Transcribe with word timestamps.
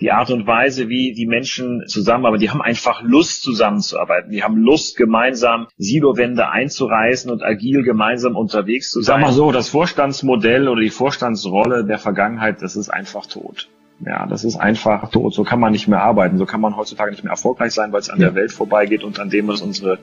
die 0.00 0.12
Art 0.12 0.30
und 0.30 0.46
Weise, 0.46 0.88
wie 0.88 1.12
die 1.12 1.26
Menschen 1.26 1.84
zusammenarbeiten. 1.86 2.40
Die 2.40 2.50
haben 2.50 2.62
einfach 2.62 3.02
Lust 3.02 3.42
zusammenzuarbeiten. 3.42 4.30
Die 4.30 4.42
haben 4.42 4.56
Lust 4.56 4.96
gemeinsam 4.96 5.66
Silowände 5.76 6.48
einzureißen 6.50 7.30
und 7.30 7.42
agil 7.42 7.82
gemeinsam 7.82 8.36
unterwegs 8.36 8.90
zu 8.90 9.00
sein. 9.02 9.20
Sag 9.20 9.28
mal 9.28 9.32
so, 9.32 9.52
das 9.52 9.68
Vorstandsmodell 9.68 10.68
oder 10.68 10.80
die 10.80 10.90
Vorstandsrolle 10.90 11.84
der 11.84 11.98
Vergangenheit, 11.98 12.62
das 12.62 12.76
ist 12.76 12.88
einfach 12.88 13.26
tot. 13.26 13.68
Ja, 14.04 14.26
das 14.26 14.44
ist 14.44 14.56
einfach 14.56 15.10
tot. 15.10 15.34
So 15.34 15.42
kann 15.42 15.58
man 15.58 15.72
nicht 15.72 15.88
mehr 15.88 16.00
arbeiten. 16.00 16.38
So 16.38 16.46
kann 16.46 16.60
man 16.60 16.76
heutzutage 16.76 17.10
nicht 17.10 17.24
mehr 17.24 17.32
erfolgreich 17.32 17.72
sein, 17.72 17.92
weil 17.92 18.00
es 18.00 18.10
an 18.10 18.20
der 18.20 18.34
Welt 18.36 18.52
vorbeigeht 18.52 19.02
und 19.02 19.18
an 19.18 19.28
dem, 19.28 19.48
was 19.48 19.60
unsere 19.60 19.98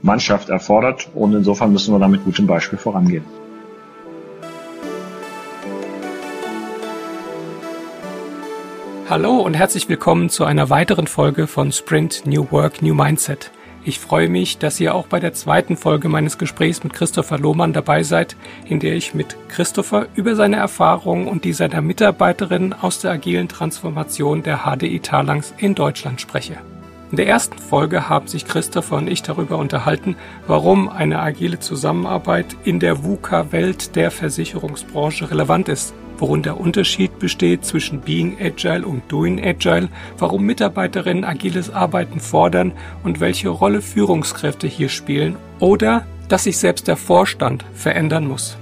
Mannschaft 0.00 0.48
erfordert. 0.48 1.10
Und 1.14 1.34
insofern 1.34 1.70
müssen 1.70 1.94
wir 1.94 1.98
da 1.98 2.08
mit 2.08 2.24
gutem 2.24 2.46
Beispiel 2.46 2.78
vorangehen. 2.78 3.24
Hallo 9.14 9.36
und 9.36 9.54
herzlich 9.54 9.88
willkommen 9.88 10.28
zu 10.28 10.44
einer 10.44 10.70
weiteren 10.70 11.06
Folge 11.06 11.46
von 11.46 11.70
Sprint 11.70 12.26
New 12.26 12.50
Work, 12.50 12.82
New 12.82 12.94
Mindset. 12.94 13.52
Ich 13.84 14.00
freue 14.00 14.28
mich, 14.28 14.58
dass 14.58 14.80
ihr 14.80 14.92
auch 14.92 15.06
bei 15.06 15.20
der 15.20 15.32
zweiten 15.32 15.76
Folge 15.76 16.08
meines 16.08 16.36
Gesprächs 16.36 16.82
mit 16.82 16.94
Christopher 16.94 17.38
Lohmann 17.38 17.72
dabei 17.72 18.02
seid, 18.02 18.34
in 18.68 18.80
der 18.80 18.96
ich 18.96 19.14
mit 19.14 19.36
Christopher 19.48 20.08
über 20.16 20.34
seine 20.34 20.56
Erfahrungen 20.56 21.28
und 21.28 21.44
die 21.44 21.52
seiner 21.52 21.80
Mitarbeiterin 21.80 22.72
aus 22.72 22.98
der 22.98 23.12
agilen 23.12 23.46
Transformation 23.46 24.42
der 24.42 24.64
HDI 24.64 24.98
Talangs 24.98 25.54
in 25.58 25.76
Deutschland 25.76 26.20
spreche. 26.20 26.56
In 27.12 27.16
der 27.16 27.28
ersten 27.28 27.58
Folge 27.58 28.08
haben 28.08 28.26
sich 28.26 28.46
Christopher 28.46 28.96
und 28.96 29.06
ich 29.06 29.22
darüber 29.22 29.58
unterhalten, 29.58 30.16
warum 30.48 30.88
eine 30.88 31.20
agile 31.20 31.60
Zusammenarbeit 31.60 32.56
in 32.64 32.80
der 32.80 33.04
VUCA-Welt 33.04 33.94
der 33.94 34.10
Versicherungsbranche 34.10 35.30
relevant 35.30 35.68
ist 35.68 35.94
worin 36.18 36.42
der 36.42 36.58
Unterschied 36.58 37.18
besteht 37.18 37.64
zwischen 37.64 38.00
Being 38.00 38.36
Agile 38.40 38.86
und 38.86 39.02
Doing 39.10 39.44
Agile, 39.44 39.88
warum 40.18 40.44
Mitarbeiterinnen 40.44 41.24
agiles 41.24 41.70
Arbeiten 41.70 42.20
fordern 42.20 42.72
und 43.02 43.20
welche 43.20 43.48
Rolle 43.48 43.80
Führungskräfte 43.80 44.66
hier 44.66 44.88
spielen 44.88 45.36
oder 45.58 46.06
dass 46.28 46.44
sich 46.44 46.58
selbst 46.58 46.88
der 46.88 46.96
Vorstand 46.96 47.64
verändern 47.74 48.26
muss. 48.26 48.56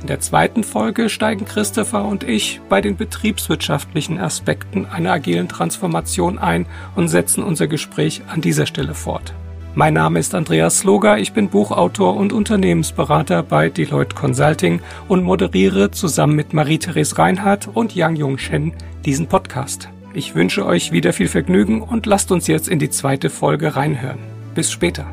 In 0.00 0.08
der 0.08 0.20
zweiten 0.20 0.64
Folge 0.64 1.08
steigen 1.08 1.44
Christopher 1.44 2.04
und 2.04 2.24
ich 2.24 2.60
bei 2.68 2.80
den 2.80 2.96
betriebswirtschaftlichen 2.96 4.18
Aspekten 4.18 4.84
einer 4.86 5.12
agilen 5.12 5.48
Transformation 5.48 6.38
ein 6.38 6.66
und 6.96 7.06
setzen 7.06 7.44
unser 7.44 7.68
Gespräch 7.68 8.22
an 8.26 8.40
dieser 8.40 8.66
Stelle 8.66 8.94
fort. 8.94 9.32
Mein 9.74 9.94
Name 9.94 10.18
ist 10.18 10.34
Andreas 10.34 10.80
Sloger, 10.80 11.16
ich 11.16 11.32
bin 11.32 11.48
Buchautor 11.48 12.14
und 12.16 12.34
Unternehmensberater 12.34 13.42
bei 13.42 13.70
Deloitte 13.70 14.14
Consulting 14.14 14.80
und 15.08 15.22
moderiere 15.22 15.90
zusammen 15.90 16.36
mit 16.36 16.52
Marie-Therese 16.52 17.16
Reinhardt 17.16 17.70
und 17.72 17.94
Yang 17.94 18.16
Yong 18.16 18.38
Shen 18.38 18.74
diesen 19.06 19.28
Podcast. 19.28 19.88
Ich 20.12 20.34
wünsche 20.34 20.66
euch 20.66 20.92
wieder 20.92 21.14
viel 21.14 21.28
Vergnügen 21.28 21.80
und 21.80 22.04
lasst 22.04 22.30
uns 22.32 22.48
jetzt 22.48 22.68
in 22.68 22.80
die 22.80 22.90
zweite 22.90 23.30
Folge 23.30 23.74
reinhören. 23.74 24.18
Bis 24.54 24.70
später. 24.70 25.06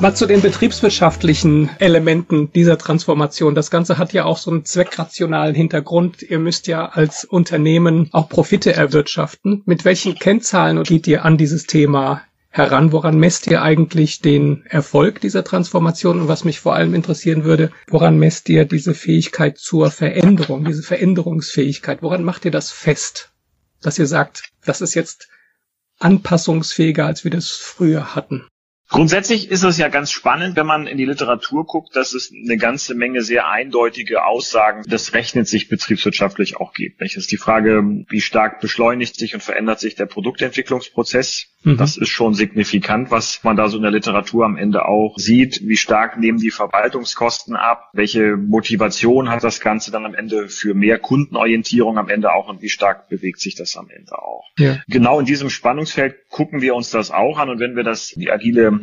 Mal 0.00 0.16
zu 0.16 0.24
den 0.24 0.40
betriebswirtschaftlichen 0.40 1.68
Elementen 1.78 2.50
dieser 2.52 2.78
Transformation. 2.78 3.54
Das 3.54 3.70
Ganze 3.70 3.98
hat 3.98 4.14
ja 4.14 4.24
auch 4.24 4.38
so 4.38 4.50
einen 4.50 4.64
zweckrationalen 4.64 5.54
Hintergrund. 5.54 6.22
Ihr 6.22 6.38
müsst 6.38 6.68
ja 6.68 6.86
als 6.86 7.26
Unternehmen 7.26 8.08
auch 8.12 8.30
Profite 8.30 8.72
erwirtschaften. 8.72 9.60
Mit 9.66 9.84
welchen 9.84 10.14
Kennzahlen 10.14 10.82
geht 10.84 11.06
ihr 11.06 11.26
an 11.26 11.36
dieses 11.36 11.66
Thema 11.66 12.22
heran? 12.50 12.92
Woran 12.92 13.18
messt 13.18 13.46
ihr 13.46 13.62
eigentlich 13.62 14.20
den 14.20 14.66
Erfolg 14.66 15.20
dieser 15.20 15.44
Transformation? 15.44 16.20
Und 16.20 16.28
was 16.28 16.44
mich 16.44 16.60
vor 16.60 16.74
allem 16.74 16.94
interessieren 16.94 17.44
würde, 17.44 17.70
woran 17.88 18.18
messt 18.18 18.48
ihr 18.48 18.64
diese 18.64 18.94
Fähigkeit 18.94 19.58
zur 19.58 19.90
Veränderung, 19.90 20.64
diese 20.64 20.82
Veränderungsfähigkeit? 20.82 22.02
Woran 22.02 22.24
macht 22.24 22.44
ihr 22.44 22.50
das 22.50 22.70
fest, 22.70 23.30
dass 23.80 23.98
ihr 23.98 24.06
sagt, 24.06 24.50
das 24.64 24.80
ist 24.80 24.94
jetzt 24.94 25.28
anpassungsfähiger, 25.98 27.06
als 27.06 27.24
wir 27.24 27.30
das 27.30 27.50
früher 27.50 28.14
hatten? 28.14 28.46
Grundsätzlich 28.90 29.52
ist 29.52 29.62
es 29.62 29.78
ja 29.78 29.86
ganz 29.86 30.10
spannend, 30.10 30.56
wenn 30.56 30.66
man 30.66 30.88
in 30.88 30.98
die 30.98 31.04
Literatur 31.04 31.64
guckt, 31.64 31.94
dass 31.94 32.12
es 32.12 32.32
eine 32.32 32.56
ganze 32.56 32.96
Menge 32.96 33.22
sehr 33.22 33.48
eindeutige 33.48 34.24
Aussagen 34.24 34.82
des 34.82 35.14
rechnet 35.14 35.46
sich 35.46 35.68
betriebswirtschaftlich 35.68 36.56
auch 36.56 36.72
gibt. 36.72 37.00
Es 37.00 37.14
ist 37.14 37.30
die 37.30 37.36
Frage, 37.36 38.04
wie 38.08 38.20
stark 38.20 38.60
beschleunigt 38.60 39.14
sich 39.14 39.32
und 39.34 39.42
verändert 39.42 39.78
sich 39.78 39.94
der 39.94 40.06
Produktentwicklungsprozess. 40.06 41.46
Mhm. 41.62 41.76
Das 41.76 41.96
ist 41.96 42.08
schon 42.08 42.34
signifikant, 42.34 43.12
was 43.12 43.44
man 43.44 43.56
da 43.56 43.68
so 43.68 43.76
in 43.76 43.82
der 43.84 43.92
Literatur 43.92 44.44
am 44.44 44.56
Ende 44.56 44.86
auch 44.86 45.16
sieht. 45.18 45.60
Wie 45.62 45.76
stark 45.76 46.18
nehmen 46.18 46.38
die 46.38 46.50
Verwaltungskosten 46.50 47.54
ab? 47.54 47.90
Welche 47.92 48.36
Motivation 48.36 49.30
hat 49.30 49.44
das 49.44 49.60
Ganze 49.60 49.92
dann 49.92 50.04
am 50.04 50.14
Ende 50.14 50.48
für 50.48 50.74
mehr 50.74 50.98
Kundenorientierung 50.98 51.96
am 51.96 52.08
Ende 52.08 52.32
auch 52.32 52.48
und 52.48 52.60
wie 52.60 52.68
stark 52.68 53.08
bewegt 53.08 53.40
sich 53.40 53.54
das 53.54 53.76
am 53.76 53.88
Ende 53.88 54.18
auch? 54.18 54.44
Ja. 54.58 54.78
Genau 54.88 55.20
in 55.20 55.26
diesem 55.26 55.48
Spannungsfeld 55.48 56.28
gucken 56.28 56.60
wir 56.60 56.74
uns 56.74 56.90
das 56.90 57.12
auch 57.12 57.38
an 57.38 57.50
und 57.50 57.60
wenn 57.60 57.76
wir 57.76 57.84
das, 57.84 58.08
die 58.08 58.32
agile 58.32 58.79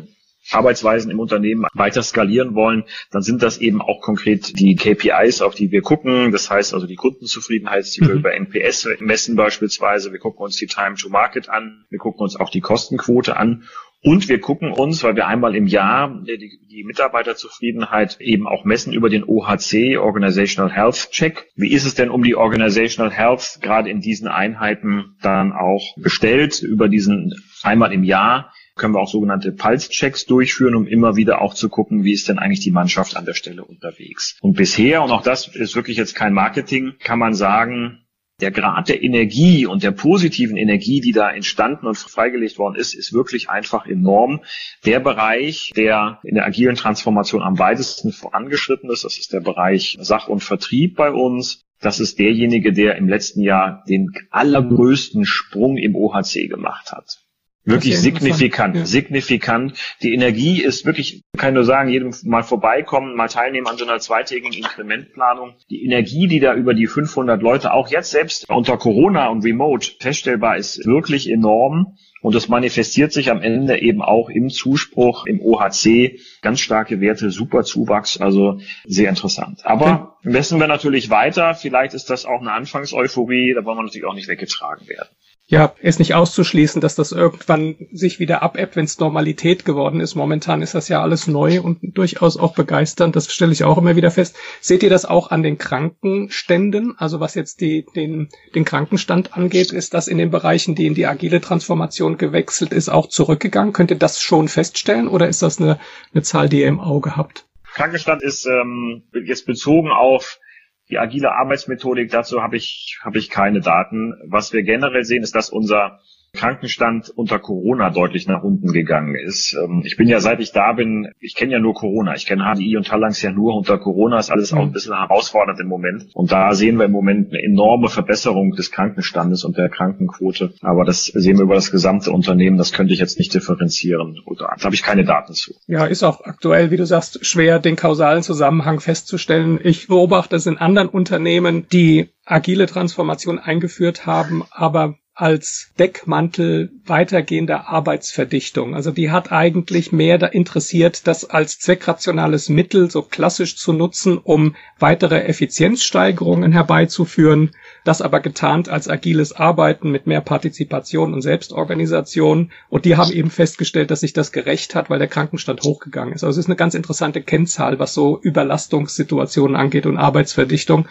Arbeitsweisen 0.52 1.12
im 1.12 1.19
Unternehmen 1.19 1.66
weiter 1.74 2.03
skalieren 2.03 2.56
wollen, 2.56 2.84
dann 3.12 3.22
sind 3.22 3.44
das 3.44 3.58
eben 3.58 3.81
auch 3.81 4.02
konkret 4.02 4.59
die 4.59 4.75
KPIs, 4.75 5.41
auf 5.41 5.56
die 5.56 5.72
wir 5.72 5.81
gucken. 5.81 6.31
Das 6.31 6.50
heißt 6.50 6.74
also 6.74 6.88
die 6.88 6.96
Kundenzufriedenheit, 6.96 7.85
die 7.96 8.02
wir 8.02 8.13
mhm. 8.13 8.19
über 8.19 8.34
NPS 8.34 8.88
messen 9.00 9.35
beispielsweise. 9.35 10.12
Wir 10.12 10.19
gucken 10.19 10.44
uns 10.44 10.58
die 10.58 10.68
Time 10.68 10.96
to 10.96 11.09
Market 11.09 11.50
an. 11.50 11.85
Wir 11.90 12.00
gucken 12.00 12.22
uns 12.22 12.35
auch 12.35 12.50
die 12.50 12.62
Kostenquote 12.62 13.38
an. 13.38 13.63
Und 14.03 14.30
wir 14.30 14.40
gucken 14.40 14.72
uns, 14.72 15.03
weil 15.03 15.16
wir 15.16 15.28
einmal 15.28 15.56
im 15.56 15.66
Jahr 15.66 16.22
die, 16.24 16.59
die, 16.69 16.84
Mitarbeiterzufriedenheit 16.84 18.22
eben 18.22 18.47
auch 18.47 18.64
messen 18.64 18.94
über 18.94 19.09
den 19.09 19.24
OHC, 19.24 19.97
Organizational 19.97 20.72
Health 20.72 21.09
Check. 21.12 21.47
Wie 21.56 21.74
ist 21.74 21.85
es 21.85 21.96
denn 21.96 22.12
um 22.12 22.24
die 22.24 22.35
Organizational 22.35 23.12
Health 23.12 23.58
gerade 23.62 23.90
in 23.90 24.00
diesen 24.00 24.28
Einheiten 24.28 25.18
dann 25.22 25.52
auch 25.52 25.96
bestellt 25.97 26.62
über 26.62 26.90
diesen 26.90 27.34
einmal 27.64 27.91
im 27.91 28.03
Jahr? 28.03 28.53
Können 28.78 28.94
wir 28.94 29.00
auch 29.00 29.10
sogenannte 29.10 29.52
Pulse-Checks 29.52 30.26
durchführen, 30.26 30.76
um 30.76 30.88
immer 30.88 31.16
wieder 31.16 31.42
auch 31.42 31.54
zu 31.54 31.70
gucken, 31.70 32.04
wie 32.04 32.14
ist 32.14 32.30
denn 32.30 32.40
eigentlich 32.40 32.62
die 32.62 32.72
Mannschaft 32.72 33.18
an 33.18 33.26
der 33.26 33.34
Stelle 33.34 33.64
unterwegs. 33.66 34.38
Und 34.42 34.56
bisher, 34.56 35.04
und 35.04 35.12
auch 35.12 35.24
das 35.24 35.48
ist 35.48 35.76
wirklich 35.76 35.98
jetzt 35.98 36.16
kein 36.16 36.34
Marketing, 36.34 36.94
kann 37.00 37.20
man 37.20 37.34
sagen, 37.34 38.08
der 38.40 38.52
Grad 38.52 38.88
der 38.88 39.02
Energie 39.02 39.66
und 39.66 39.82
der 39.82 39.92
positiven 39.92 40.58
Energie, 40.58 41.02
die 41.02 41.12
da 41.12 41.32
entstanden 41.32 41.88
und 41.88 41.98
freigelegt 41.98 42.60
worden 42.60 42.76
ist, 42.76 42.94
ist 42.94 43.12
wirklich 43.12 43.50
einfach 43.50 43.88
enorm. 43.88 44.42
Der 44.86 45.00
Bereich, 45.00 45.72
der 45.76 46.20
in 46.24 46.36
der 46.36 46.46
agilen 46.46 46.76
Transformation 46.76 47.42
am 47.42 47.58
weitesten 47.58 48.12
vorangeschritten 48.12 48.92
ist, 48.92 49.04
das 49.04 49.18
ist 49.18 49.34
der 49.34 49.40
Bereich 49.40 49.98
Sach- 50.00 50.28
und 50.28 50.44
Vertrieb 50.44 50.96
bei 50.96 51.12
uns. 51.12 51.64
Das 51.80 52.00
ist 52.00 52.20
derjenige, 52.20 52.74
der 52.74 52.96
im 52.96 53.08
letzten 53.08 53.42
Jahr 53.42 53.84
den 53.88 54.12
allergrößten 54.30 55.26
Sprung 55.26 55.78
im 55.78 55.96
OHC 55.96 56.48
gemacht 56.48 56.92
hat. 56.92 57.27
Wirklich 57.67 58.00
signifikant, 58.00 58.78
ja. 58.78 58.85
signifikant. 58.85 59.73
Die 60.01 60.13
Energie 60.13 60.63
ist 60.63 60.85
wirklich, 60.85 61.23
kann 61.38 61.53
nur 61.53 61.66
sagen, 61.66 61.89
jedem 61.89 62.13
mal 62.23 62.41
vorbeikommen, 62.41 63.13
mal 63.17 63.28
teilnehmen 63.28 63.67
an 63.67 63.78
so 63.78 63.83
einer 63.83 64.00
zweitägigen 64.00 64.53
Inkrementplanung. 64.53 65.55
Die 65.69 65.83
Energie, 65.83 66.28
die 66.28 66.39
da 66.39 66.55
über 66.55 66.73
die 66.73 66.88
500 66.88 67.41
Leute, 67.41 67.73
auch 67.73 67.89
jetzt 67.89 68.11
selbst 68.11 68.50
unter 68.50 68.78
Corona 68.78 69.28
und 69.28 69.44
Remote 69.44 69.91
feststellbar 70.00 70.55
ist, 70.55 70.85
wirklich 70.85 71.29
enorm. 71.29 71.97
Und 72.22 72.35
das 72.35 72.47
manifestiert 72.47 73.11
sich 73.11 73.29
am 73.29 73.41
Ende 73.41 73.81
eben 73.81 74.01
auch 74.01 74.29
im 74.29 74.49
Zuspruch, 74.49 75.25
im 75.25 75.41
OHC. 75.41 76.19
Ganz 76.41 76.61
starke 76.61 77.01
Werte, 77.01 77.31
super 77.31 77.63
Zuwachs, 77.63 78.17
also 78.17 78.61
sehr 78.85 79.09
interessant. 79.09 79.66
Aber 79.66 80.17
messen 80.23 80.61
wir 80.61 80.67
natürlich 80.67 81.09
weiter. 81.09 81.53
Vielleicht 81.53 81.94
ist 81.94 82.09
das 82.09 82.25
auch 82.25 82.39
eine 82.39 82.53
Anfangseuphorie, 82.53 83.53
da 83.53 83.66
wollen 83.66 83.78
wir 83.78 83.84
natürlich 83.84 84.07
auch 84.07 84.16
nicht 84.16 84.29
weggetragen 84.29 84.88
werden 84.88 85.09
ja, 85.50 85.74
ist 85.80 86.00
nicht 86.00 86.13
auszuschließen, 86.13 86.81
dass 86.81 86.96
das 86.96 87.13
irgendwann 87.13 87.78
sich 87.94 88.19
wieder 88.19 88.41
abebbt, 88.41 88.75
wenn 88.75 88.84
es 88.84 89.00
Normalität 89.00 89.63
geworden 89.63 90.02
ist. 90.02 90.16
Momentan 90.16 90.62
ist 90.62 90.75
das 90.75 90.90
ja 90.90 91.02
alles 91.02 91.25
neu 91.28 91.62
und 91.62 91.80
durchaus 91.81 92.35
auch 92.35 92.53
begeisternd. 92.53 93.16
Das 93.16 93.31
stelle 93.31 93.53
ich 93.53 93.63
auch 93.63 93.78
immer 93.78 93.96
wieder 93.96 94.12
fest. 94.12 94.35
Seht 94.59 94.84
ihr 94.84 94.90
das 94.90 95.06
auch 95.06 95.31
an 95.31 95.44
den 95.44 95.58
Krankenständen? 95.58 96.96
Also 96.97 97.22
was 97.22 97.34
jetzt 97.34 97.61
die, 97.61 97.85
den, 97.96 98.28
den 98.55 98.66
Krankenstand 98.66 99.38
angeht, 99.38 99.72
ist 99.72 99.94
das 99.94 100.09
in 100.09 100.17
den 100.17 100.32
Bereichen, 100.32 100.76
die 100.76 100.85
in 100.85 100.96
die 100.96 101.08
agile 101.08 101.40
Transformation 101.40 102.17
gewechselt 102.17 102.73
ist, 102.73 102.90
auch 102.90 103.08
zurückgegangen? 103.08 103.72
Könnt 103.72 103.91
ihr 103.91 103.97
das 103.97 104.22
schon 104.22 104.49
feststellen 104.49 105.08
oder 105.08 105.29
ist 105.29 105.41
das 105.44 105.61
eine, 105.61 105.79
eine 106.14 106.23
Zahl, 106.23 106.49
die 106.49 106.59
ihr 106.59 106.67
im 106.67 106.82
Auge 106.82 107.16
habt? 107.16 107.46
Krankenstand 107.73 108.22
ist 108.22 108.46
ähm, 108.47 109.03
jetzt 109.23 109.46
bezogen 109.46 109.91
auf 109.91 110.40
die 110.89 110.99
agile 110.99 111.34
Arbeitsmethodik, 111.34 112.11
dazu 112.11 112.41
habe 112.41 112.57
ich, 112.57 112.99
habe 113.03 113.17
ich 113.17 113.29
keine 113.29 113.61
Daten. 113.61 114.16
Was 114.25 114.53
wir 114.53 114.63
generell 114.63 115.03
sehen, 115.03 115.23
ist, 115.23 115.35
dass 115.35 115.49
unser 115.49 115.99
Krankenstand 116.37 117.09
unter 117.09 117.39
Corona 117.39 117.89
deutlich 117.89 118.28
nach 118.28 118.43
unten 118.43 118.72
gegangen 118.72 119.16
ist. 119.16 119.57
Ähm, 119.61 119.81
ich 119.84 119.97
bin 119.97 120.07
ja, 120.07 120.19
seit 120.19 120.39
ich 120.39 120.51
da 120.51 120.72
bin, 120.73 121.09
ich 121.19 121.35
kenne 121.35 121.53
ja 121.53 121.59
nur 121.59 121.73
Corona. 121.73 122.16
Ich 122.16 122.25
kenne 122.25 122.43
HDI 122.43 122.78
und 122.78 122.87
Talangs 122.87 123.22
ja 123.22 123.31
nur 123.31 123.55
unter 123.55 123.78
Corona. 123.78 124.19
Ist 124.19 124.31
alles 124.31 124.53
auch 124.53 124.61
ein 124.61 124.72
bisschen 124.72 124.95
herausfordernd 124.95 125.59
im 125.59 125.67
Moment. 125.67 126.05
Und 126.13 126.31
da 126.31 126.53
sehen 126.53 126.78
wir 126.78 126.85
im 126.85 126.91
Moment 126.91 127.34
eine 127.34 127.43
enorme 127.43 127.89
Verbesserung 127.89 128.51
des 128.51 128.72
Krankenstandes 128.72 129.43
und 129.43 129.57
der 129.57 129.69
Krankenquote. 129.69 130.53
Aber 130.61 130.85
das 130.85 131.05
sehen 131.05 131.37
wir 131.37 131.43
über 131.43 131.55
das 131.55 131.72
gesamte 131.72 132.11
Unternehmen. 132.11 132.57
Das 132.57 132.72
könnte 132.72 132.93
ich 132.93 132.99
jetzt 132.99 133.19
nicht 133.19 133.34
differenzieren. 133.34 134.19
Da 134.37 134.55
habe 134.63 134.75
ich 134.75 134.84
keine 134.84 135.03
Daten 135.03 135.34
zu. 135.34 135.53
Ja, 135.67 135.85
ist 135.85 136.03
auch 136.03 136.22
aktuell, 136.23 136.72
wie 136.72 136.78
du 136.78 136.85
sagst, 136.85 137.25
schwer, 137.25 137.59
den 137.59 137.75
kausalen 137.75 138.23
Zusammenhang 138.23 138.79
festzustellen. 138.79 139.59
Ich 139.63 139.87
beobachte 139.87 140.35
es 140.35 140.45
in 140.45 140.57
anderen 140.57 140.89
Unternehmen, 140.89 141.66
die 141.72 142.09
agile 142.25 142.67
Transformation 142.67 143.39
eingeführt 143.39 144.05
haben, 144.05 144.43
aber 144.51 144.95
als 145.19 145.72
Deckmantel 145.79 146.69
weitergehender 146.85 147.67
Arbeitsverdichtung. 147.67 148.75
Also 148.75 148.91
die 148.91 149.09
hat 149.09 149.31
eigentlich 149.31 149.91
mehr 149.91 150.19
da 150.19 150.28
interessiert, 150.28 151.08
das 151.08 151.25
als 151.25 151.58
zweckrationales 151.58 152.49
Mittel 152.49 152.91
so 152.91 153.02
klassisch 153.02 153.58
zu 153.58 153.73
nutzen, 153.73 154.19
um 154.19 154.55
weitere 154.78 155.23
Effizienzsteigerungen 155.23 156.52
herbeizuführen, 156.52 157.49
das 157.84 158.03
aber 158.03 158.19
getarnt 158.19 158.69
als 158.69 158.87
agiles 158.87 159.34
Arbeiten 159.34 159.90
mit 159.90 160.05
mehr 160.05 160.22
Partizipation 160.22 161.16
und 161.16 161.23
Selbstorganisation. 161.23 162.52
Und 162.70 162.85
die 162.85 162.96
haben 162.96 163.11
eben 163.11 163.31
festgestellt, 163.31 163.90
dass 163.90 164.02
sich 164.02 164.13
das 164.13 164.31
gerecht 164.31 164.75
hat, 164.75 164.91
weil 164.91 164.99
der 164.99 165.08
Krankenstand 165.08 165.63
hochgegangen 165.63 166.13
ist. 166.13 166.23
Also 166.23 166.40
es 166.40 166.46
ist 166.46 166.49
eine 166.49 166.58
ganz 166.58 166.75
interessante 166.75 167.23
Kennzahl, 167.23 167.79
was 167.79 167.96
so 167.96 168.20
Überlastungssituationen 168.22 169.55
angeht 169.55 169.87
und 169.87 169.97
Arbeitsverdichtung. 169.97 170.87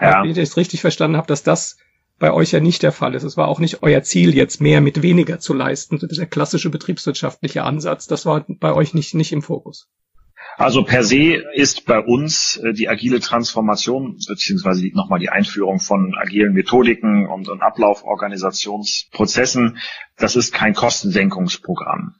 Ja. 0.00 0.22
Wenn 0.22 0.30
ich 0.30 0.36
das 0.36 0.56
richtig 0.56 0.80
verstanden 0.80 1.18
habe, 1.18 1.26
dass 1.26 1.42
das 1.42 1.76
bei 2.18 2.32
euch 2.32 2.52
ja 2.52 2.60
nicht 2.60 2.82
der 2.82 2.92
Fall 2.92 3.14
ist. 3.14 3.24
Es 3.24 3.36
war 3.36 3.48
auch 3.48 3.60
nicht 3.60 3.82
euer 3.82 4.02
Ziel, 4.02 4.34
jetzt 4.34 4.58
mehr 4.60 4.80
mit 4.80 5.02
weniger 5.02 5.38
zu 5.38 5.52
leisten. 5.54 6.00
Der 6.00 6.26
klassische 6.26 6.70
betriebswirtschaftliche 6.70 7.62
Ansatz, 7.62 8.06
das 8.06 8.26
war 8.26 8.44
bei 8.48 8.72
euch 8.72 8.94
nicht, 8.94 9.14
nicht 9.14 9.32
im 9.32 9.42
Fokus. 9.42 9.88
Also 10.56 10.84
per 10.84 11.04
se 11.04 11.42
ist 11.54 11.84
bei 11.84 12.00
uns 12.00 12.56
äh, 12.56 12.72
die 12.72 12.88
agile 12.88 13.20
Transformation 13.20 14.16
beziehungsweise 14.26 14.88
nochmal 14.94 15.18
die 15.18 15.28
Einführung 15.28 15.80
von 15.80 16.14
agilen 16.16 16.54
Methodiken 16.54 17.26
und, 17.26 17.50
und 17.50 17.60
Ablauforganisationsprozessen, 17.60 19.76
das 20.16 20.34
ist 20.34 20.54
kein 20.54 20.72
Kostensenkungsprogramm. 20.72 22.14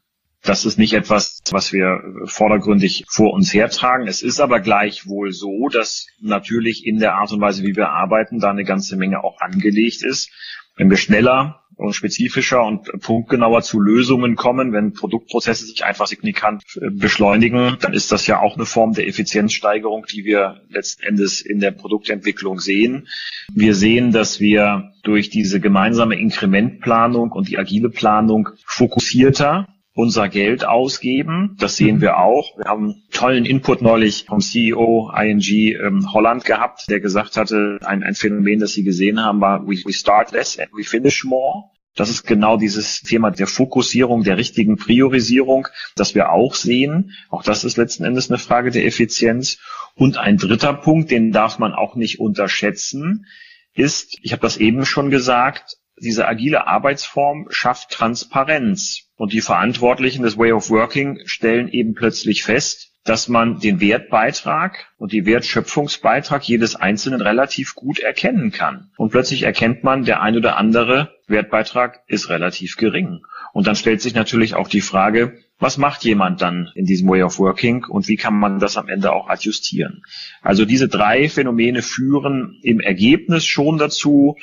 Das 0.47 0.65
ist 0.65 0.79
nicht 0.79 0.93
etwas, 0.93 1.41
was 1.51 1.73
wir 1.73 2.01
vordergründig 2.27 3.05
vor 3.09 3.33
uns 3.33 3.53
hertragen. 3.53 4.07
Es 4.07 4.23
ist 4.23 4.41
aber 4.41 4.61
gleichwohl 4.61 5.33
so, 5.33 5.69
dass 5.69 6.07
natürlich 6.21 6.87
in 6.87 7.01
der 7.01 7.17
Art 7.17 7.33
und 7.33 7.41
Weise, 7.41 7.65
wie 7.65 7.75
wir 7.75 7.89
arbeiten, 7.89 8.39
da 8.39 8.51
eine 8.51 8.65
ganze 8.65 8.97
Menge 8.97 9.25
auch 9.25 9.41
angelegt 9.41 10.05
ist. 10.05 10.31
Wenn 10.77 10.89
wir 10.89 10.99
schneller 10.99 11.63
und 11.75 11.95
spezifischer 11.95 12.63
und 12.63 12.89
punktgenauer 13.01 13.63
zu 13.63 13.81
Lösungen 13.81 14.37
kommen, 14.37 14.73
wenn 14.73 14.93
Produktprozesse 14.93 15.67
sich 15.67 15.85
einfach 15.85 16.07
signifikant 16.07 16.63
beschleunigen, 16.93 17.77
dann 17.81 17.93
ist 17.93 18.13
das 18.13 18.27
ja 18.29 18.41
auch 18.41 18.55
eine 18.55 18.67
Form 18.67 18.93
der 18.93 19.09
Effizienzsteigerung, 19.09 20.07
die 20.13 20.25
wir 20.25 20.61
letzten 20.69 21.03
Endes 21.03 21.41
in 21.41 21.59
der 21.59 21.73
Produktentwicklung 21.73 22.61
sehen. 22.61 23.09
Wir 23.53 23.75
sehen, 23.75 24.13
dass 24.13 24.39
wir 24.39 24.93
durch 25.03 25.29
diese 25.29 25.61
gemeinsame 25.61 26.19
Inkrementplanung 26.19 27.33
und 27.33 27.49
die 27.49 27.59
agile 27.59 27.91
Planung 27.91 28.51
fokussierter 28.65 29.67
unser 29.97 30.29
Geld 30.29 30.67
ausgeben. 30.67 31.57
Das 31.59 31.77
sehen 31.77 32.03
wir 32.03 32.19
auch. 32.19 32.59
Wir 32.59 32.67
haben 32.67 33.03
tollen 33.11 33.47
Input 33.47 33.81
neulich 33.81 34.27
vom 34.29 34.41
CEO 34.41 35.11
ING 35.11 35.41
ähm, 35.41 36.13
Holland 36.13 36.45
gehabt, 36.45 36.85
der 36.91 37.01
gesagt 37.01 37.39
hatte, 37.39 37.79
ein, 37.83 38.03
ein 38.03 38.15
Phänomen, 38.15 38.61
das 38.61 38.75
Sie 38.75 38.85
gesehen 38.85 39.25
haben, 39.25 39.41
war 39.41 39.67
we, 39.67 39.83
we 39.87 39.95
start 39.95 40.33
less 40.33 40.59
and 40.59 40.69
we 40.77 40.85
finish 40.85 41.25
more. 41.25 41.71
Das 41.95 42.11
ist 42.11 42.27
genau 42.27 42.59
dieses 42.59 43.01
Thema 43.01 43.31
der 43.31 43.47
Fokussierung, 43.47 44.23
der 44.23 44.37
richtigen 44.37 44.77
Priorisierung, 44.77 45.67
das 45.95 46.15
wir 46.15 46.31
auch 46.31 46.55
sehen. 46.55 47.13
Auch 47.31 47.43
das 47.43 47.65
ist 47.65 47.79
letzten 47.79 48.05
Endes 48.05 48.29
eine 48.29 48.39
Frage 48.39 48.71
der 48.71 48.85
Effizienz. 48.85 49.59
Und 49.95 50.19
ein 50.19 50.37
dritter 50.37 50.75
Punkt, 50.75 51.11
den 51.11 51.33
darf 51.33 51.59
man 51.59 51.73
auch 51.73 51.97
nicht 51.97 52.21
unterschätzen, 52.21 53.25
ist, 53.73 54.19
ich 54.21 54.33
habe 54.33 54.43
das 54.43 54.59
eben 54.59 54.85
schon 54.85 55.09
gesagt, 55.09 55.79
diese 56.01 56.29
agile 56.29 56.67
Arbeitsform 56.67 57.47
schafft 57.51 57.91
Transparenz. 57.91 59.09
Und 59.17 59.33
die 59.33 59.41
Verantwortlichen 59.41 60.23
des 60.23 60.37
Way 60.37 60.53
of 60.53 60.71
Working 60.71 61.21
stellen 61.25 61.69
eben 61.69 61.95
plötzlich 61.95 62.43
fest, 62.43 62.93
dass 63.05 63.29
man 63.29 63.61
den 63.61 63.81
Wertbeitrag 63.81 64.89
und 64.99 65.13
die 65.13 65.27
Wertschöpfungsbeitrag 65.27 66.43
jedes 66.43 66.75
Einzelnen 66.75 67.21
relativ 67.21 67.75
gut 67.75 68.01
erkennen 68.01 68.51
kann. 68.51 68.91
Und 68.97 69.11
plötzlich 69.11 69.45
erkennt 69.45 69.85
man, 69.85 70.05
der 70.05 70.21
ein 70.23 70.37
oder 70.37 70.57
andere 70.57 71.15
Wertbeitrag 71.29 72.01
ist 72.09 72.29
relativ 72.29 72.77
gering. 72.77 73.21
Und 73.53 73.67
dann 73.67 73.77
stellt 73.77 74.03
sich 74.03 74.15
natürlich 74.15 74.55
auch 74.55 74.69
die 74.69 74.81
Frage, 74.81 75.39
was 75.59 75.79
macht 75.79 76.05
jemand 76.05 76.43
dann 76.43 76.71
in 76.75 76.85
diesem 76.85 77.09
Way 77.09 77.23
of 77.23 77.39
Working 77.39 77.85
und 77.85 78.09
wie 78.09 78.17
kann 78.17 78.39
man 78.39 78.59
das 78.59 78.77
am 78.77 78.89
Ende 78.89 79.13
auch 79.13 79.29
adjustieren? 79.29 80.03
Also 80.43 80.67
diese 80.67 80.89
drei 80.89 81.31
Phänomene 81.31 81.81
führen 81.81 82.59
im 82.63 82.81
Ergebnis 82.81 83.47
schon 83.47 83.79
dazu, 83.79 84.37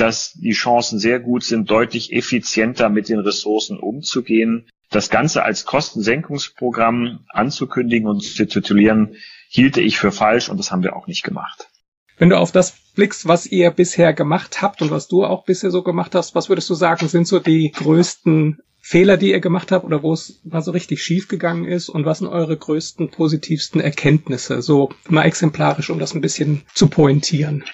dass 0.00 0.32
die 0.34 0.52
Chancen 0.52 0.98
sehr 0.98 1.20
gut 1.20 1.44
sind, 1.44 1.70
deutlich 1.70 2.12
effizienter 2.12 2.88
mit 2.88 3.08
den 3.08 3.18
Ressourcen 3.18 3.78
umzugehen. 3.78 4.68
Das 4.90 5.10
Ganze 5.10 5.42
als 5.42 5.64
Kostensenkungsprogramm 5.64 7.26
anzukündigen 7.28 8.08
und 8.08 8.22
zu 8.22 8.46
titulieren, 8.46 9.16
hielte 9.48 9.80
ich 9.80 9.98
für 9.98 10.12
falsch 10.12 10.48
und 10.48 10.58
das 10.58 10.70
haben 10.70 10.82
wir 10.82 10.96
auch 10.96 11.06
nicht 11.06 11.24
gemacht. 11.24 11.68
Wenn 12.16 12.30
du 12.30 12.38
auf 12.38 12.52
das 12.52 12.74
blickst, 12.94 13.28
was 13.28 13.46
ihr 13.46 13.70
bisher 13.70 14.12
gemacht 14.12 14.60
habt 14.60 14.82
und 14.82 14.90
was 14.90 15.08
du 15.08 15.24
auch 15.24 15.44
bisher 15.44 15.70
so 15.70 15.82
gemacht 15.82 16.14
hast, 16.14 16.34
was 16.34 16.48
würdest 16.48 16.68
du 16.68 16.74
sagen, 16.74 17.06
sind 17.08 17.28
so 17.28 17.38
die 17.38 17.70
größten 17.70 18.58
Fehler, 18.80 19.16
die 19.16 19.30
ihr 19.30 19.40
gemacht 19.40 19.70
habt 19.70 19.84
oder 19.84 20.02
wo 20.02 20.12
es 20.12 20.40
mal 20.44 20.62
so 20.62 20.70
richtig 20.70 21.02
schief 21.02 21.28
gegangen 21.28 21.66
ist 21.66 21.88
und 21.88 22.04
was 22.04 22.18
sind 22.18 22.28
eure 22.28 22.56
größten, 22.56 23.10
positivsten 23.10 23.80
Erkenntnisse? 23.80 24.62
So 24.62 24.90
mal 25.08 25.24
exemplarisch, 25.24 25.90
um 25.90 25.98
das 25.98 26.14
ein 26.14 26.20
bisschen 26.20 26.62
zu 26.74 26.88
pointieren. 26.88 27.64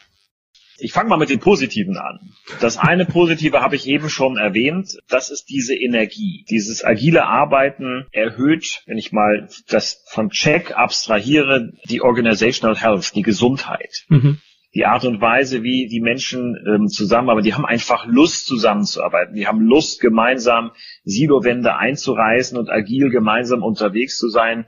Ich 0.78 0.92
fange 0.92 1.08
mal 1.08 1.18
mit 1.18 1.30
den 1.30 1.38
Positiven 1.38 1.96
an. 1.96 2.32
Das 2.60 2.78
eine 2.78 3.04
Positive 3.04 3.60
habe 3.60 3.76
ich 3.76 3.86
eben 3.86 4.08
schon 4.08 4.36
erwähnt, 4.36 4.98
das 5.08 5.30
ist 5.30 5.48
diese 5.48 5.74
Energie. 5.74 6.44
Dieses 6.50 6.84
agile 6.84 7.26
Arbeiten 7.26 8.06
erhöht, 8.10 8.82
wenn 8.86 8.98
ich 8.98 9.12
mal 9.12 9.48
das 9.68 10.04
von 10.08 10.30
Check 10.30 10.76
abstrahiere, 10.76 11.72
die 11.88 12.00
Organizational 12.00 12.76
Health, 12.76 13.14
die 13.14 13.22
Gesundheit. 13.22 14.04
Mhm. 14.08 14.38
Die 14.74 14.86
Art 14.86 15.04
und 15.04 15.20
Weise, 15.20 15.62
wie 15.62 15.86
die 15.86 16.00
Menschen 16.00 16.56
ähm, 16.66 16.88
zusammenarbeiten, 16.88 17.46
die 17.46 17.54
haben 17.54 17.64
einfach 17.64 18.06
Lust 18.06 18.46
zusammenzuarbeiten. 18.46 19.36
Die 19.36 19.46
haben 19.46 19.60
Lust, 19.60 20.00
gemeinsam 20.00 20.72
Silowände 21.04 21.76
einzureißen 21.76 22.58
und 22.58 22.68
agil 22.68 23.10
gemeinsam 23.10 23.62
unterwegs 23.62 24.18
zu 24.18 24.28
sein. 24.28 24.66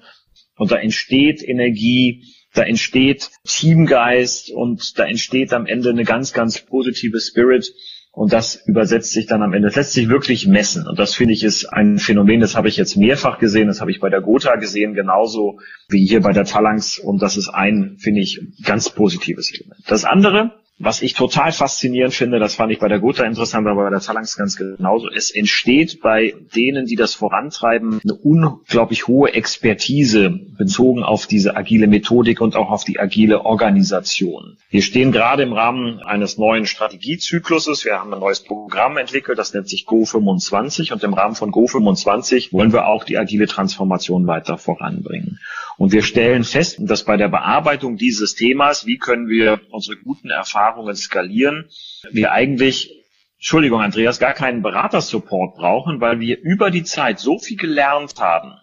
Und 0.57 0.71
da 0.71 0.77
entsteht 0.77 1.43
Energie, 1.43 2.23
da 2.57 2.63
entsteht 2.63 3.31
Teamgeist 3.47 4.51
und 4.51 4.99
da 4.99 5.05
entsteht 5.05 5.53
am 5.53 5.67
Ende 5.67 5.91
eine 5.91 6.05
ganz, 6.05 6.33
ganz 6.33 6.59
positive 6.61 7.21
Spirit. 7.21 7.73
Und 8.13 8.33
das 8.33 8.57
übersetzt 8.67 9.13
sich 9.13 9.27
dann 9.27 9.43
am 9.43 9.53
Ende. 9.53 9.69
Das 9.69 9.77
lässt 9.77 9.93
sich 9.93 10.09
wirklich 10.09 10.47
messen. 10.47 10.87
Und 10.89 10.99
das 10.99 11.15
finde 11.15 11.35
ich 11.35 11.45
ist 11.45 11.67
ein 11.67 11.99
Phänomen, 11.99 12.41
das 12.41 12.57
habe 12.57 12.67
ich 12.69 12.79
jetzt 12.79 12.97
mehrfach 12.97 13.39
gesehen. 13.39 13.67
Das 13.69 13.83
habe 13.83 13.91
ich 13.91 14.01
bei 14.01 14.09
der 14.09 14.23
Gotha 14.23 14.57
gesehen, 14.57 14.95
genauso 14.95 15.59
wie 15.89 16.07
hier 16.07 16.23
bei 16.23 16.33
der 16.33 16.47
Phalanx. 16.47 16.99
Und 16.99 17.21
das 17.21 17.37
ist 17.37 17.51
ein, 17.51 17.97
finde 17.99 18.23
ich, 18.23 18.41
ganz 18.65 18.89
positives 18.89 19.53
Element. 19.53 19.83
Das 19.87 20.07
andere, 20.07 20.55
was 20.79 21.01
ich 21.01 21.15
total 21.15 21.53
faszinierend 21.53 22.13
finde, 22.13 22.39
das 22.39 22.55
fand 22.55 22.71
ich 22.71 22.79
bei 22.79 22.89
der 22.89 22.99
Gotha 22.99 23.25
interessant, 23.25 23.67
aber 23.67 23.85
bei 23.85 23.91
der 23.91 24.03
Phalanx 24.03 24.37
ganz 24.37 24.57
genauso. 24.57 25.09
Es 25.09 25.31
entsteht 25.31 26.03
bei 26.03 26.35
denen, 26.55 26.85
die 26.85 26.97
das 26.97 27.15
vorantreiben, 27.15 28.01
eine 28.05 28.15
unglaublich 28.15 29.07
hohe 29.07 29.33
Expertise 29.33 30.29
bezogen 30.29 31.03
auf 31.03 31.27
diese 31.27 31.57
agile 31.57 31.87
Methodik 31.87 32.43
und 32.43 32.57
auch 32.57 32.71
auf 32.71 32.85
die 32.85 33.01
agile 33.01 33.47
Organisation. 33.47 34.59
Wir 34.69 34.83
stehen 34.83 35.13
gerade 35.13 35.45
im 35.45 35.55
Rahmen 35.55 36.01
eines 36.01 36.37
neuen 36.37 36.67
Strategiezykluses. 36.67 37.87
Wir 37.87 37.99
haben 37.99 38.13
ein 38.13 38.21
neues 38.21 38.41
Programm 38.41 38.99
entwickelt, 38.99 39.39
das 39.39 39.55
nennt 39.55 39.71
sich 39.71 39.87
Go25 39.87 40.93
und 40.93 41.03
im 41.03 41.15
Rahmen 41.15 41.37
von 41.37 41.53
Go25 41.53 42.53
wollen 42.53 42.75
wir 42.75 42.87
auch 42.87 43.05
die 43.05 43.17
agile 43.17 43.47
Transformation 43.47 44.27
weiter 44.27 44.59
voranbringen. 44.59 45.39
Und 45.79 45.93
wir 45.93 46.03
stellen 46.03 46.45
fest, 46.45 46.77
dass 46.81 47.05
bei 47.05 47.17
der 47.17 47.29
Bearbeitung 47.29 47.97
dieses 47.97 48.35
Themas, 48.35 48.87
wie 48.87 48.99
können 48.99 49.29
wir 49.29 49.61
unsere 49.71 49.97
guten 49.97 50.31
Erfahrungen 50.31 50.66
skalieren, 50.95 51.69
wir 52.11 52.33
eigentlich 52.33 52.93
Entschuldigung, 53.39 53.83
Andreas, 53.83 54.19
gar 54.19 54.33
keinen 54.33 54.63
Beratersupport 54.63 55.57
brauchen, 55.57 56.01
weil 56.01 56.21
wir 56.21 56.41
über 56.41 56.71
die 56.71 56.85
Zeit 56.85 57.21
so 57.21 57.39
viel 57.39 57.59
gelernt 57.59 58.15
haben 58.19 58.55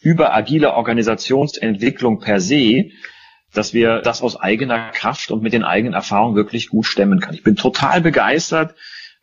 über 0.00 0.34
agile 0.34 0.74
Organisationsentwicklung 0.74 2.20
per 2.20 2.40
se, 2.40 2.90
dass 3.52 3.72
wir 3.72 4.00
das 4.00 4.22
aus 4.22 4.36
eigener 4.36 4.90
Kraft 4.90 5.30
und 5.30 5.42
mit 5.42 5.52
den 5.52 5.64
eigenen 5.64 5.94
Erfahrungen 5.94 6.36
wirklich 6.36 6.68
gut 6.68 6.86
stemmen 6.86 7.20
können. 7.20 7.34
Ich 7.34 7.42
bin 7.42 7.56
total 7.56 8.00
begeistert, 8.00 8.74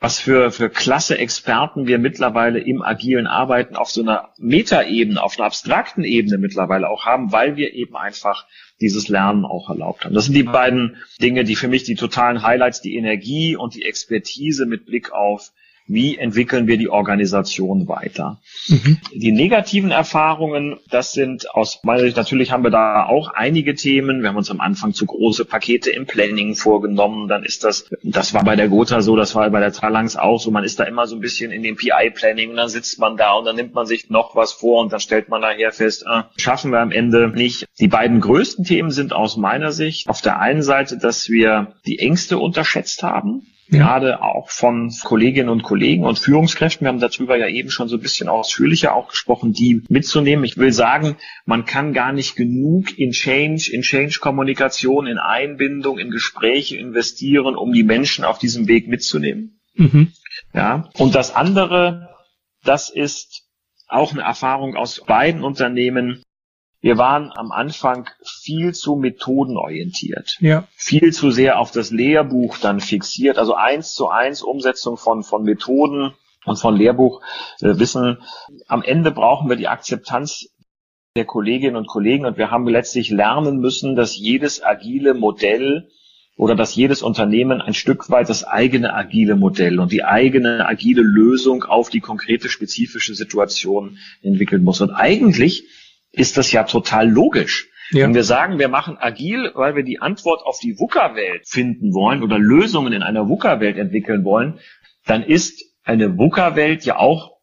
was 0.06 0.20
für, 0.20 0.52
für 0.52 0.70
klasse 0.70 1.18
Experten 1.18 1.88
wir 1.88 1.98
mittlerweile 1.98 2.60
im 2.60 2.84
agilen 2.84 3.26
Arbeiten 3.26 3.76
auf 3.76 3.90
so 3.90 4.04
einer 4.04 4.30
Metaebene, 4.38 5.20
auf 5.20 5.40
einer 5.40 5.48
abstrakten 5.48 6.04
Ebene 6.04 6.38
mittlerweile 6.38 6.92
auch 6.92 7.06
haben, 7.06 7.32
weil 7.32 7.56
wir 7.56 7.74
eben 7.74 7.98
einfach 7.98 8.46
dieses 8.80 9.08
Lernen 9.08 9.46
auch 9.46 9.68
erlaubt 9.68 10.06
haben. 10.06 10.14
Das 10.14 10.26
sind 10.26 10.36
die 10.36 10.44
beiden 10.44 10.98
Dinge, 11.20 11.44
die 11.44 11.56
für 11.56 11.70
mich 11.70 11.86
die 11.86 11.96
totalen 11.96 12.44
Highlights, 12.44 12.82
die 12.82 12.98
Energie 12.98 13.56
und 13.56 13.74
die 13.74 13.82
Expertise 13.82 14.68
mit 14.68 14.86
Blick 14.86 15.12
auf 15.12 15.52
wie 15.88 16.18
entwickeln 16.18 16.68
wir 16.68 16.78
die 16.78 16.90
Organisation 16.90 17.88
weiter. 17.88 18.40
Mhm. 18.68 18.98
Die 19.14 19.32
negativen 19.32 19.92
Erfahrungen, 19.92 20.78
das 20.90 21.14
sind 21.14 21.54
aus 21.54 21.80
meiner 21.84 22.02
Sicht, 22.02 22.18
natürlich 22.18 22.52
haben 22.52 22.64
wir 22.64 22.72
da 22.72 23.06
auch 23.06 23.30
einige 23.30 23.76
Themen. 23.76 24.22
Wir 24.22 24.30
haben 24.30 24.38
uns 24.38 24.50
am 24.50 24.62
Anfang 24.62 24.94
zu 24.94 25.06
große 25.06 25.46
Pakete 25.46 25.92
im 25.92 26.08
Planning 26.08 26.56
vorgenommen. 26.56 27.28
Dann 27.28 27.44
ist 27.44 27.64
das, 27.64 27.90
das 28.02 28.34
war 28.34 28.44
bei 28.44 28.56
der 28.56 28.68
Gotha 28.68 29.02
so, 29.02 29.16
das 29.16 29.36
war 29.36 29.50
bei 29.52 29.60
der 29.60 29.74
Talangs 29.74 30.16
auch 30.16 30.40
so. 30.40 30.50
Man 30.50 30.64
ist 30.64 30.80
da 30.80 30.86
immer 30.86 31.06
so 31.06 31.16
ein 31.16 31.22
bisschen 31.22 31.52
in 31.52 31.62
dem 31.62 31.76
PI-Planning 31.76 32.50
und 32.50 32.56
dann 32.58 32.70
sitzt 32.70 33.00
man 33.00 33.16
da 33.16 33.34
und 33.34 33.46
dann 33.46 33.56
nimmt 33.56 33.76
man 33.76 33.86
sich 33.86 34.10
noch 34.10 34.36
was 34.36 34.54
vor 34.54 34.82
und 34.82 34.92
dann 34.92 35.00
stellt 35.00 35.30
man 35.30 35.42
nachher 35.42 35.72
fest, 35.72 36.08
ah, 36.08 36.32
schaffen 36.38 36.72
wir 36.72 36.80
am 36.80 36.92
Ende 36.92 37.30
nicht. 37.30 37.68
Die 37.80 37.88
beiden 37.88 38.22
größten 38.22 38.66
Themen 38.66 38.90
sind 38.90 39.14
aus 39.14 39.38
meiner 39.38 39.72
Sicht 39.72 40.10
auf 40.10 40.22
der 40.22 40.40
einen 40.40 40.64
Seite, 40.64 40.98
dass 40.98 41.30
wir 41.30 41.74
die 41.86 42.00
Ängste 42.00 42.40
unterschätzt 42.40 43.04
haben 43.04 43.46
ja. 43.68 43.80
gerade 43.80 44.22
auch 44.22 44.50
von 44.50 44.92
Kolleginnen 45.04 45.50
und 45.50 45.64
Kollegen 45.64 46.04
und 46.04 46.20
Führungskräften. 46.20 46.86
Wir 46.86 46.90
haben 46.90 47.00
darüber 47.00 47.38
ja 47.38 47.48
eben 47.48 47.72
schon 47.72 47.88
so 47.88 47.98
ein 47.98 48.02
bisschen 48.02 48.28
ausführlicher 48.28 48.96
auch 48.96 49.10
gesprochen, 49.10 49.54
die 49.54 49.84
mitzunehmen. 49.90 50.46
Ich 50.46 50.58
will 50.58 50.72
sagen, 50.72 51.18
man 51.46 51.66
kann 51.66 51.94
gar 51.94 52.14
nicht 52.14 52.36
genug 52.36 52.98
in 52.98 53.12
Change, 53.12 53.70
in 53.72 53.82
Change-Kommunikation, 53.82 55.08
in 55.08 55.18
Einbindung, 55.18 55.98
in 55.98 56.12
Gespräche 56.12 56.78
investieren, 56.78 57.56
um 57.56 57.74
die 57.74 57.84
Menschen 57.84 58.26
auf 58.26 58.38
diesem 58.38 58.68
Weg 58.68 58.88
mitzunehmen. 58.88 59.60
Mhm. 59.76 60.12
Ja. 60.54 60.90
Und 60.98 61.16
das 61.16 61.36
andere, 61.36 62.10
das 62.64 62.90
ist 62.90 63.44
auch 63.88 64.14
eine 64.14 64.22
Erfahrung 64.22 64.76
aus 64.76 65.04
beiden 65.06 65.44
Unternehmen, 65.44 66.24
wir 66.86 67.00
waren 67.00 67.32
am 67.36 67.52
Anfang 67.52 68.08
viel 68.24 68.76
zu 68.76 68.96
methodenorientiert. 68.96 70.38
Ja. 70.40 70.68
Viel 70.76 71.12
zu 71.14 71.32
sehr 71.32 71.60
auf 71.60 71.72
das 71.72 71.90
Lehrbuch 71.90 72.60
dann 72.60 72.80
fixiert. 72.80 73.40
Also 73.40 73.56
eins 73.56 73.96
zu 73.96 74.08
eins 74.08 74.44
Umsetzung 74.44 74.96
von, 74.96 75.24
von 75.24 75.42
Methoden 75.42 76.14
und 76.46 76.60
von 76.60 76.76
Lehrbuchwissen. 76.76 78.18
Äh, 78.20 78.56
am 78.68 78.84
Ende 78.84 79.10
brauchen 79.10 79.50
wir 79.50 79.56
die 79.56 79.68
Akzeptanz 79.68 80.54
der 81.16 81.26
Kolleginnen 81.26 81.76
und 81.76 81.88
Kollegen 81.88 82.28
und 82.28 82.38
wir 82.38 82.52
haben 82.52 82.68
letztlich 82.68 83.10
lernen 83.10 83.58
müssen, 83.58 83.96
dass 83.96 84.16
jedes 84.16 84.64
agile 84.64 85.16
Modell 85.16 85.90
oder 86.38 86.54
dass 86.54 86.76
jedes 86.76 87.02
Unternehmen 87.02 87.62
ein 87.62 87.74
Stück 87.74 88.12
weit 88.12 88.30
das 88.30 88.44
eigene 88.44 88.94
agile 88.94 89.36
Modell 89.36 89.80
und 89.80 89.92
die 89.92 90.04
eigene 90.04 90.68
agile 90.68 91.02
Lösung 91.02 91.64
auf 91.64 91.90
die 91.90 92.02
konkrete 92.02 92.48
spezifische 92.48 93.16
Situation 93.16 93.98
entwickeln 94.22 94.64
muss. 94.64 94.82
Und 94.82 94.92
eigentlich 94.92 95.68
ist 96.16 96.38
das 96.38 96.52
ja 96.52 96.64
total 96.64 97.10
logisch. 97.10 97.70
Ja. 97.92 98.04
Wenn 98.04 98.16
wir 98.16 98.24
sagen, 98.24 98.58
wir 98.58 98.68
machen 98.70 98.98
agil, 99.00 99.52
weil 99.54 99.76
wir 99.76 99.84
die 99.84 100.02
Antwort 100.02 100.44
auf 100.44 100.60
die 100.60 100.80
VUCA-Welt 100.80 101.48
finden 101.48 101.94
wollen 101.94 102.24
oder 102.24 102.40
Lösungen 102.40 102.94
in 102.94 103.04
einer 103.04 103.30
VUCA-Welt 103.30 103.78
entwickeln 103.78 104.24
wollen, 104.24 104.60
dann 105.06 105.22
ist 105.22 105.64
eine 105.84 106.18
VUCA-Welt 106.18 106.84
ja 106.86 106.98
auch 106.98 107.36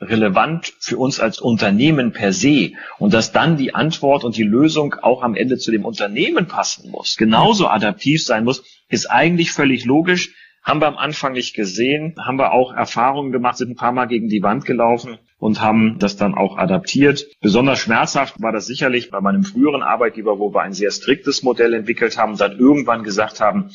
relevant 0.00 0.72
für 0.78 0.96
uns 0.96 1.20
als 1.20 1.40
Unternehmen 1.40 2.12
per 2.12 2.32
se 2.32 2.72
und 2.98 3.12
dass 3.12 3.32
dann 3.32 3.56
die 3.56 3.74
Antwort 3.74 4.24
und 4.24 4.36
die 4.36 4.44
Lösung 4.44 4.94
auch 5.02 5.22
am 5.22 5.34
Ende 5.34 5.58
zu 5.58 5.70
dem 5.70 5.84
Unternehmen 5.84 6.46
passen 6.46 6.90
muss, 6.90 7.16
genauso 7.16 7.68
adaptiv 7.68 8.24
sein 8.24 8.44
muss, 8.44 8.62
ist 8.88 9.10
eigentlich 9.10 9.52
völlig 9.52 9.84
logisch. 9.84 10.34
Haben 10.62 10.80
wir 10.80 10.88
am 10.88 10.96
Anfang 10.96 11.32
nicht 11.32 11.54
gesehen, 11.54 12.14
haben 12.18 12.38
wir 12.38 12.52
auch 12.52 12.72
Erfahrungen 12.72 13.32
gemacht, 13.32 13.58
sind 13.58 13.70
ein 13.70 13.76
paar 13.76 13.92
Mal 13.92 14.06
gegen 14.06 14.28
die 14.28 14.42
Wand 14.42 14.64
gelaufen 14.64 15.18
und 15.40 15.60
haben 15.60 15.98
das 15.98 16.16
dann 16.16 16.34
auch 16.34 16.58
adaptiert. 16.58 17.26
Besonders 17.40 17.80
schmerzhaft 17.80 18.40
war 18.40 18.52
das 18.52 18.66
sicherlich 18.66 19.10
bei 19.10 19.20
meinem 19.20 19.42
früheren 19.42 19.82
Arbeitgeber, 19.82 20.38
wo 20.38 20.54
wir 20.54 20.60
ein 20.60 20.74
sehr 20.74 20.90
striktes 20.92 21.42
Modell 21.42 21.74
entwickelt 21.74 22.16
haben, 22.16 22.36
dann 22.36 22.58
irgendwann 22.58 23.02
gesagt 23.02 23.40
haben, 23.40 23.70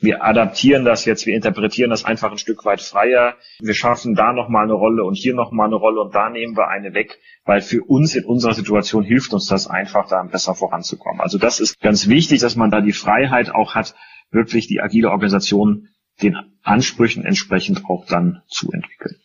wir 0.00 0.24
adaptieren 0.24 0.84
das 0.84 1.04
jetzt, 1.06 1.26
wir 1.26 1.34
interpretieren 1.34 1.90
das 1.90 2.04
einfach 2.04 2.30
ein 2.30 2.38
Stück 2.38 2.64
weit 2.64 2.80
freier. 2.80 3.34
Wir 3.58 3.74
schaffen 3.74 4.14
da 4.14 4.32
nochmal 4.32 4.62
eine 4.62 4.74
Rolle 4.74 5.02
und 5.02 5.14
hier 5.16 5.34
nochmal 5.34 5.66
eine 5.66 5.74
Rolle 5.74 6.02
und 6.02 6.14
da 6.14 6.30
nehmen 6.30 6.56
wir 6.56 6.68
eine 6.68 6.94
weg, 6.94 7.18
weil 7.44 7.62
für 7.62 7.82
uns 7.82 8.14
in 8.14 8.24
unserer 8.24 8.54
Situation 8.54 9.02
hilft 9.02 9.32
uns 9.32 9.48
das 9.48 9.66
einfach, 9.66 10.08
da 10.08 10.22
besser 10.22 10.54
voranzukommen. 10.54 11.20
Also 11.20 11.36
das 11.36 11.58
ist 11.58 11.80
ganz 11.80 12.06
wichtig, 12.08 12.38
dass 12.38 12.54
man 12.54 12.70
da 12.70 12.80
die 12.80 12.92
Freiheit 12.92 13.52
auch 13.52 13.74
hat, 13.74 13.96
wirklich 14.30 14.68
die 14.68 14.80
agile 14.80 15.10
Organisation 15.10 15.88
den 16.22 16.36
Ansprüchen 16.62 17.24
entsprechend 17.24 17.82
auch 17.88 18.06
dann 18.06 18.42
zu 18.46 18.70
entwickeln. 18.70 19.16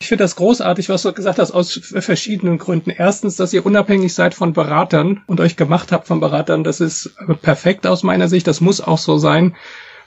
Ich 0.00 0.06
finde 0.06 0.24
das 0.24 0.36
großartig, 0.36 0.88
was 0.88 1.02
du 1.02 1.12
gesagt 1.12 1.38
hast, 1.40 1.50
aus 1.50 1.72
verschiedenen 1.72 2.58
Gründen. 2.58 2.90
Erstens, 2.90 3.36
dass 3.36 3.52
ihr 3.52 3.66
unabhängig 3.66 4.14
seid 4.14 4.32
von 4.32 4.52
Beratern 4.52 5.22
und 5.26 5.40
euch 5.40 5.56
gemacht 5.56 5.90
habt 5.90 6.06
von 6.06 6.20
Beratern. 6.20 6.62
Das 6.62 6.80
ist 6.80 7.14
perfekt 7.42 7.86
aus 7.86 8.04
meiner 8.04 8.28
Sicht. 8.28 8.46
Das 8.46 8.60
muss 8.60 8.80
auch 8.80 8.98
so 8.98 9.18
sein. 9.18 9.56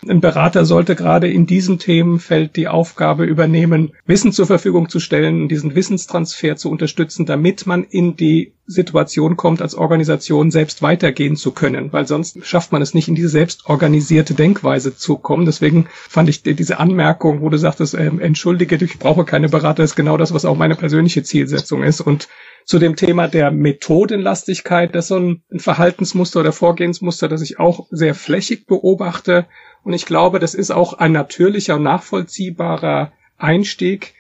Ein 0.07 0.19
Berater 0.19 0.65
sollte 0.65 0.95
gerade 0.95 1.31
in 1.31 1.45
diesem 1.45 1.77
Themenfeld 1.77 2.55
die 2.55 2.67
Aufgabe 2.67 3.23
übernehmen, 3.23 3.91
Wissen 4.07 4.31
zur 4.31 4.47
Verfügung 4.47 4.89
zu 4.89 4.99
stellen, 4.99 5.47
diesen 5.47 5.75
Wissenstransfer 5.75 6.55
zu 6.55 6.71
unterstützen, 6.71 7.27
damit 7.27 7.67
man 7.67 7.83
in 7.83 8.15
die 8.15 8.53
Situation 8.65 9.37
kommt, 9.37 9.61
als 9.61 9.75
Organisation 9.75 10.49
selbst 10.49 10.81
weitergehen 10.81 11.35
zu 11.35 11.51
können, 11.51 11.93
weil 11.93 12.07
sonst 12.07 12.43
schafft 12.45 12.71
man 12.71 12.81
es 12.81 12.95
nicht, 12.95 13.09
in 13.09 13.15
diese 13.15 13.29
selbstorganisierte 13.29 14.33
Denkweise 14.33 14.95
zu 14.95 15.17
kommen. 15.17 15.45
Deswegen 15.45 15.85
fand 15.91 16.29
ich 16.29 16.41
diese 16.41 16.79
Anmerkung, 16.79 17.41
wo 17.41 17.49
du 17.49 17.57
sagtest, 17.57 17.93
äh, 17.93 18.07
entschuldige, 18.07 18.83
ich 18.83 18.97
brauche 18.97 19.23
keine 19.23 19.49
Berater, 19.49 19.83
ist 19.83 19.95
genau 19.95 20.17
das, 20.17 20.33
was 20.33 20.45
auch 20.45 20.57
meine 20.57 20.75
persönliche 20.75 21.21
Zielsetzung 21.21 21.83
ist. 21.83 22.01
Und 22.01 22.27
zu 22.65 22.79
dem 22.79 22.95
Thema 22.95 23.27
der 23.27 23.51
Methodenlastigkeit, 23.51 24.95
das 24.95 25.05
ist 25.05 25.09
so 25.09 25.17
ein, 25.17 25.43
Verhaltensmuster 25.57 26.39
oder 26.39 26.51
Vorgehensmuster, 26.51 27.27
das 27.27 27.41
ich 27.41 27.59
auch 27.59 27.87
sehr 27.89 28.15
flächig 28.15 28.65
beobachte 28.67 29.47
und 29.83 29.93
ich 29.93 30.05
glaube, 30.05 30.39
das 30.39 30.53
ist 30.53 30.71
auch 30.71 30.93
ein 30.93 31.11
natürlicher 31.11 31.75
und 31.75 31.83
nachvollziehbarer 31.83 33.11
Einstieg, 33.37 34.13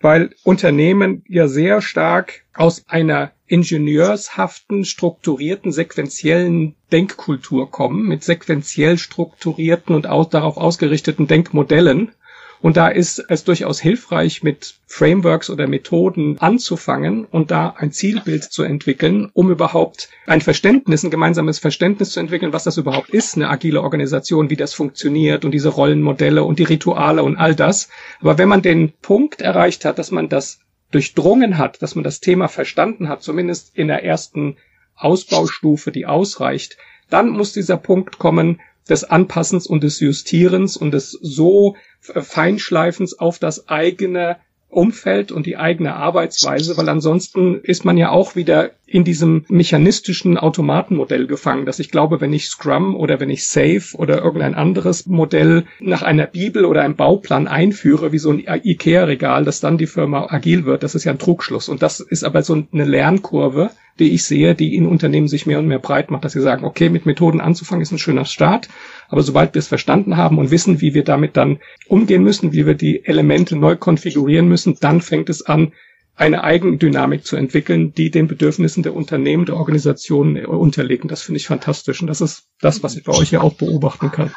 weil 0.00 0.34
Unternehmen 0.44 1.24
ja 1.26 1.48
sehr 1.48 1.80
stark 1.80 2.44
aus 2.54 2.84
einer 2.86 3.32
ingenieurshaften, 3.46 4.84
strukturierten, 4.84 5.72
sequentiellen 5.72 6.74
Denkkultur 6.92 7.70
kommen, 7.70 8.06
mit 8.06 8.24
sequenziell 8.24 8.98
strukturierten 8.98 9.94
und 9.94 10.06
auch 10.06 10.28
darauf 10.28 10.56
ausgerichteten 10.56 11.26
Denkmodellen. 11.26 12.12
Und 12.60 12.76
da 12.76 12.88
ist 12.88 13.24
es 13.28 13.44
durchaus 13.44 13.80
hilfreich, 13.80 14.42
mit 14.42 14.74
Frameworks 14.86 15.50
oder 15.50 15.66
Methoden 15.66 16.38
anzufangen 16.38 17.24
und 17.24 17.50
da 17.50 17.74
ein 17.76 17.92
Zielbild 17.92 18.44
zu 18.44 18.62
entwickeln, 18.62 19.30
um 19.34 19.50
überhaupt 19.50 20.08
ein 20.26 20.40
Verständnis, 20.40 21.02
ein 21.02 21.10
gemeinsames 21.10 21.58
Verständnis 21.58 22.10
zu 22.10 22.20
entwickeln, 22.20 22.52
was 22.52 22.64
das 22.64 22.78
überhaupt 22.78 23.10
ist, 23.10 23.36
eine 23.36 23.50
agile 23.50 23.82
Organisation, 23.82 24.50
wie 24.50 24.56
das 24.56 24.74
funktioniert 24.74 25.44
und 25.44 25.50
diese 25.50 25.68
Rollenmodelle 25.68 26.44
und 26.44 26.58
die 26.58 26.64
Rituale 26.64 27.22
und 27.22 27.36
all 27.36 27.54
das. 27.54 27.88
Aber 28.20 28.38
wenn 28.38 28.48
man 28.48 28.62
den 28.62 28.92
Punkt 29.02 29.42
erreicht 29.42 29.84
hat, 29.84 29.98
dass 29.98 30.10
man 30.10 30.28
das 30.28 30.60
durchdrungen 30.90 31.58
hat, 31.58 31.82
dass 31.82 31.94
man 31.94 32.04
das 32.04 32.20
Thema 32.20 32.48
verstanden 32.48 33.08
hat, 33.08 33.22
zumindest 33.22 33.76
in 33.76 33.88
der 33.88 34.04
ersten 34.04 34.56
Ausbaustufe, 34.94 35.92
die 35.92 36.06
ausreicht, 36.06 36.78
dann 37.10 37.28
muss 37.28 37.52
dieser 37.52 37.76
Punkt 37.76 38.18
kommen, 38.18 38.60
des 38.88 39.04
Anpassens 39.04 39.66
und 39.66 39.82
des 39.82 40.00
Justierens 40.00 40.76
und 40.76 40.92
des 40.92 41.10
so 41.10 41.76
Feinschleifens 42.00 43.18
auf 43.18 43.38
das 43.38 43.68
eigene 43.68 44.38
Umfeld 44.68 45.32
und 45.32 45.46
die 45.46 45.56
eigene 45.56 45.94
Arbeitsweise, 45.94 46.76
weil 46.76 46.88
ansonsten 46.88 47.60
ist 47.62 47.84
man 47.84 47.96
ja 47.96 48.10
auch 48.10 48.36
wieder 48.36 48.72
in 48.86 49.04
diesem 49.04 49.44
mechanistischen 49.48 50.36
Automatenmodell 50.38 51.26
gefangen, 51.26 51.66
dass 51.66 51.78
ich 51.78 51.90
glaube, 51.90 52.20
wenn 52.20 52.32
ich 52.32 52.48
Scrum 52.48 52.94
oder 52.94 53.18
wenn 53.18 53.30
ich 53.30 53.46
Safe 53.46 53.96
oder 53.96 54.22
irgendein 54.22 54.54
anderes 54.54 55.06
Modell 55.06 55.64
nach 55.80 56.02
einer 56.02 56.26
Bibel 56.26 56.64
oder 56.64 56.82
einem 56.82 56.96
Bauplan 56.96 57.48
einführe, 57.48 58.12
wie 58.12 58.18
so 58.18 58.30
ein 58.30 58.44
IKEA-Regal, 58.46 59.44
dass 59.44 59.60
dann 59.60 59.78
die 59.78 59.86
Firma 59.86 60.26
agil 60.30 60.64
wird, 60.66 60.82
das 60.82 60.94
ist 60.94 61.04
ja 61.04 61.12
ein 61.12 61.18
Trugschluss. 61.18 61.68
Und 61.68 61.82
das 61.82 62.00
ist 62.00 62.24
aber 62.24 62.42
so 62.42 62.62
eine 62.72 62.84
Lernkurve, 62.84 63.70
die 63.98 64.12
ich 64.12 64.24
sehe, 64.24 64.54
die 64.54 64.76
in 64.76 64.86
Unternehmen 64.86 65.28
sich 65.28 65.46
mehr 65.46 65.58
und 65.58 65.66
mehr 65.66 65.78
breit 65.78 66.10
macht, 66.10 66.24
dass 66.24 66.32
sie 66.32 66.42
sagen, 66.42 66.64
okay, 66.64 66.90
mit 66.90 67.06
Methoden 67.06 67.40
anzufangen 67.40 67.82
ist 67.82 67.92
ein 67.92 67.98
schöner 67.98 68.24
Start, 68.24 68.68
aber 69.08 69.22
sobald 69.22 69.54
wir 69.54 69.60
es 69.60 69.68
verstanden 69.68 70.16
haben 70.16 70.38
und 70.38 70.50
wissen, 70.50 70.80
wie 70.80 70.94
wir 70.94 71.04
damit 71.04 71.36
dann 71.36 71.58
umgehen 71.88 72.22
müssen, 72.22 72.52
wie 72.52 72.66
wir 72.66 72.74
die 72.74 73.04
Elemente 73.04 73.56
neu 73.56 73.76
konfigurieren 73.76 74.48
müssen, 74.48 74.76
dann 74.80 75.00
fängt 75.00 75.28
es 75.28 75.44
an, 75.44 75.72
eine 76.14 76.44
Eigendynamik 76.44 77.24
zu 77.24 77.36
entwickeln, 77.36 77.92
die 77.92 78.10
den 78.10 78.26
Bedürfnissen 78.26 78.82
der 78.82 78.94
Unternehmen, 78.94 79.44
der 79.44 79.56
Organisationen 79.56 80.46
unterlegen. 80.46 81.08
Das 81.08 81.22
finde 81.22 81.36
ich 81.36 81.46
fantastisch 81.46 82.00
und 82.00 82.06
das 82.06 82.22
ist 82.22 82.48
das, 82.60 82.82
was 82.82 82.96
ich 82.96 83.04
bei 83.04 83.12
euch 83.12 83.30
ja 83.32 83.42
auch 83.42 83.54
beobachten 83.54 84.10
kann. 84.10 84.34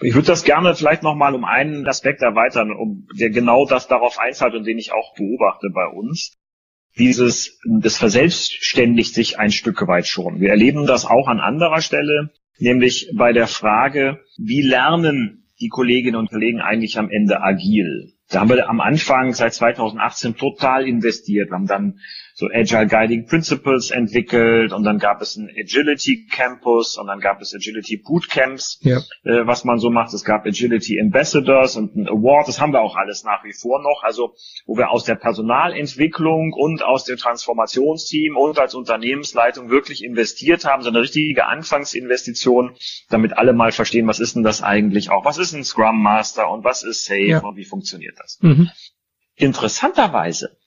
Ich 0.00 0.14
würde 0.14 0.28
das 0.28 0.44
gerne 0.44 0.74
vielleicht 0.74 1.02
nochmal 1.02 1.34
um 1.34 1.44
einen 1.44 1.86
Aspekt 1.86 2.22
erweitern, 2.22 2.70
um 2.70 3.06
der 3.18 3.30
genau 3.30 3.66
das 3.66 3.86
darauf 3.88 4.18
einzahlt 4.18 4.54
und 4.54 4.64
den 4.64 4.78
ich 4.78 4.92
auch 4.92 5.14
beobachte 5.14 5.68
bei 5.74 5.86
uns 5.86 6.36
dieses, 6.96 7.58
das 7.64 7.98
verselbstständigt 7.98 9.14
sich 9.14 9.38
ein 9.38 9.52
Stück 9.52 9.86
weit 9.86 10.06
schon. 10.06 10.40
Wir 10.40 10.50
erleben 10.50 10.86
das 10.86 11.04
auch 11.04 11.28
an 11.28 11.40
anderer 11.40 11.80
Stelle, 11.80 12.30
nämlich 12.60 13.10
bei 13.14 13.32
der 13.32 13.46
Frage, 13.46 14.20
wie 14.36 14.62
lernen 14.62 15.48
die 15.60 15.68
Kolleginnen 15.68 16.16
und 16.16 16.30
Kollegen 16.30 16.60
eigentlich 16.60 16.98
am 16.98 17.10
Ende 17.10 17.42
agil? 17.42 18.12
Da 18.30 18.40
haben 18.40 18.48
wir 18.48 18.68
am 18.68 18.80
Anfang 18.80 19.32
seit 19.32 19.54
2018 19.54 20.36
total 20.36 20.86
investiert. 20.86 21.50
Wir 21.50 21.54
haben 21.54 21.66
dann 21.66 21.98
so 22.34 22.46
Agile 22.46 22.86
Guiding 22.86 23.26
Principles 23.26 23.90
entwickelt 23.90 24.72
und 24.72 24.84
dann 24.84 24.98
gab 24.98 25.20
es 25.20 25.36
ein 25.36 25.50
Agility 25.50 26.26
Campus 26.30 26.96
und 26.96 27.08
dann 27.08 27.18
gab 27.18 27.40
es 27.42 27.54
Agility 27.54 27.98
Bootcamps, 27.98 28.78
ja. 28.82 28.98
äh, 29.24 29.46
was 29.46 29.64
man 29.64 29.78
so 29.78 29.90
macht. 29.90 30.14
Es 30.14 30.24
gab 30.24 30.46
Agility 30.46 31.00
Ambassadors 31.00 31.76
und 31.76 31.96
ein 31.96 32.08
Award. 32.08 32.46
Das 32.46 32.60
haben 32.60 32.72
wir 32.72 32.82
auch 32.82 32.96
alles 32.96 33.24
nach 33.24 33.42
wie 33.44 33.52
vor 33.52 33.82
noch. 33.82 34.04
Also 34.04 34.34
wo 34.64 34.76
wir 34.76 34.90
aus 34.90 35.04
der 35.04 35.16
Personalentwicklung 35.16 36.52
und 36.52 36.84
aus 36.84 37.04
dem 37.04 37.16
Transformationsteam 37.16 38.36
und 38.36 38.60
als 38.60 38.74
Unternehmensleitung 38.74 39.70
wirklich 39.70 40.04
investiert 40.04 40.64
haben, 40.64 40.82
so 40.82 40.88
eine 40.88 41.00
richtige 41.00 41.46
Anfangsinvestition, 41.46 42.76
damit 43.10 43.36
alle 43.36 43.52
mal 43.52 43.72
verstehen, 43.72 44.06
was 44.06 44.20
ist 44.20 44.36
denn 44.36 44.44
das 44.44 44.62
eigentlich 44.62 45.10
auch? 45.10 45.24
Was 45.24 45.38
ist 45.38 45.52
ein 45.52 45.64
Scrum 45.64 46.00
Master 46.00 46.48
und 46.48 46.62
was 46.64 46.84
ist 46.84 47.04
Safe 47.04 47.20
ja. 47.20 47.40
und 47.40 47.56
wie 47.56 47.64
funktioniert 47.64 48.19
das? 48.20 48.38
Mhm. 48.40 48.70
Interessanterweise 49.34 50.58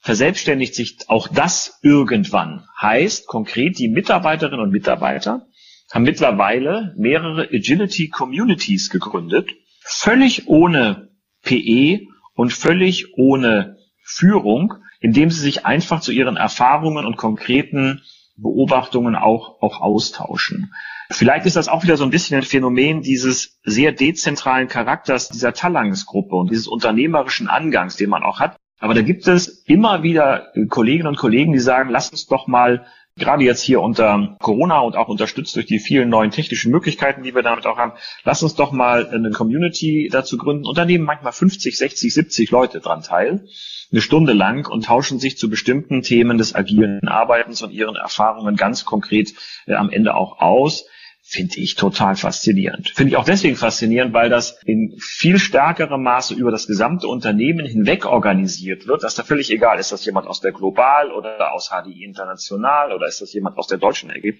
verselbstständigt 0.00 0.74
sich 0.74 0.98
auch 1.08 1.28
das 1.28 1.78
irgendwann. 1.82 2.66
Heißt 2.80 3.26
konkret, 3.26 3.78
die 3.78 3.88
Mitarbeiterinnen 3.88 4.60
und 4.60 4.70
Mitarbeiter 4.70 5.46
haben 5.92 6.04
mittlerweile 6.04 6.94
mehrere 6.96 7.48
Agility 7.52 8.08
Communities 8.08 8.90
gegründet, 8.90 9.50
völlig 9.80 10.48
ohne 10.48 11.10
PE 11.42 12.06
und 12.34 12.52
völlig 12.52 13.14
ohne 13.16 13.78
Führung, 14.02 14.74
indem 15.00 15.30
sie 15.30 15.40
sich 15.40 15.66
einfach 15.66 16.00
zu 16.00 16.12
ihren 16.12 16.36
Erfahrungen 16.36 17.06
und 17.06 17.16
konkreten 17.16 18.02
Beobachtungen 18.36 19.16
auch, 19.16 19.62
auch 19.62 19.80
austauschen. 19.80 20.72
Vielleicht 21.10 21.46
ist 21.46 21.56
das 21.56 21.68
auch 21.68 21.82
wieder 21.84 21.96
so 21.96 22.04
ein 22.04 22.10
bisschen 22.10 22.36
ein 22.36 22.42
Phänomen 22.42 23.00
dieses 23.00 23.58
sehr 23.62 23.92
dezentralen 23.92 24.68
Charakters 24.68 25.28
dieser 25.28 25.52
Talangsgruppe 25.52 26.34
und 26.34 26.50
dieses 26.50 26.66
unternehmerischen 26.66 27.48
Angangs, 27.48 27.96
den 27.96 28.10
man 28.10 28.22
auch 28.22 28.40
hat. 28.40 28.56
Aber 28.78 28.92
da 28.92 29.02
gibt 29.02 29.26
es 29.26 29.64
immer 29.66 30.02
wieder 30.02 30.52
Kolleginnen 30.68 31.08
und 31.08 31.16
Kollegen, 31.16 31.52
die 31.52 31.60
sagen, 31.60 31.90
lass 31.90 32.10
uns 32.10 32.26
doch 32.26 32.46
mal 32.46 32.86
gerade 33.16 33.44
jetzt 33.44 33.62
hier 33.62 33.80
unter 33.80 34.36
Corona 34.40 34.80
und 34.80 34.96
auch 34.96 35.08
unterstützt 35.08 35.56
durch 35.56 35.66
die 35.66 35.78
vielen 35.78 36.10
neuen 36.10 36.30
technischen 36.30 36.70
Möglichkeiten, 36.70 37.22
die 37.22 37.34
wir 37.34 37.42
damit 37.42 37.66
auch 37.66 37.78
haben, 37.78 37.92
lass 38.24 38.42
uns 38.42 38.54
doch 38.54 38.72
mal 38.72 39.08
eine 39.08 39.30
Community 39.30 40.08
dazu 40.12 40.36
gründen. 40.36 40.66
Und 40.66 40.76
da 40.76 40.84
nehmen 40.84 41.04
manchmal 41.04 41.32
50, 41.32 41.76
60, 41.76 42.12
70 42.12 42.50
Leute 42.50 42.80
dran 42.80 43.02
teil, 43.02 43.46
eine 43.90 44.00
Stunde 44.00 44.32
lang 44.32 44.68
und 44.68 44.84
tauschen 44.84 45.18
sich 45.18 45.38
zu 45.38 45.48
bestimmten 45.48 46.02
Themen 46.02 46.38
des 46.38 46.54
agilen 46.54 47.08
Arbeitens 47.08 47.62
und 47.62 47.72
ihren 47.72 47.96
Erfahrungen 47.96 48.56
ganz 48.56 48.84
konkret 48.84 49.32
äh, 49.66 49.74
am 49.74 49.90
Ende 49.90 50.14
auch 50.14 50.40
aus 50.40 50.86
finde 51.28 51.58
ich 51.58 51.74
total 51.74 52.14
faszinierend. 52.14 52.90
Finde 52.90 53.10
ich 53.10 53.16
auch 53.16 53.24
deswegen 53.24 53.56
faszinierend, 53.56 54.14
weil 54.14 54.30
das 54.30 54.60
in 54.64 54.96
viel 55.00 55.40
stärkerem 55.40 56.00
Maße 56.04 56.34
über 56.34 56.52
das 56.52 56.68
gesamte 56.68 57.08
Unternehmen 57.08 57.66
hinweg 57.66 58.06
organisiert 58.06 58.86
wird, 58.86 59.02
dass 59.02 59.16
da 59.16 59.24
völlig 59.24 59.50
egal, 59.50 59.80
ist 59.80 59.90
das 59.90 60.04
jemand 60.04 60.28
aus 60.28 60.40
der 60.40 60.52
Global 60.52 61.10
oder 61.10 61.52
aus 61.52 61.70
HDI 61.70 62.04
International 62.04 62.92
oder 62.92 63.08
ist 63.08 63.20
das 63.20 63.32
jemand 63.32 63.58
aus 63.58 63.66
der 63.66 63.78
deutschen 63.78 64.08
Ecke. 64.10 64.34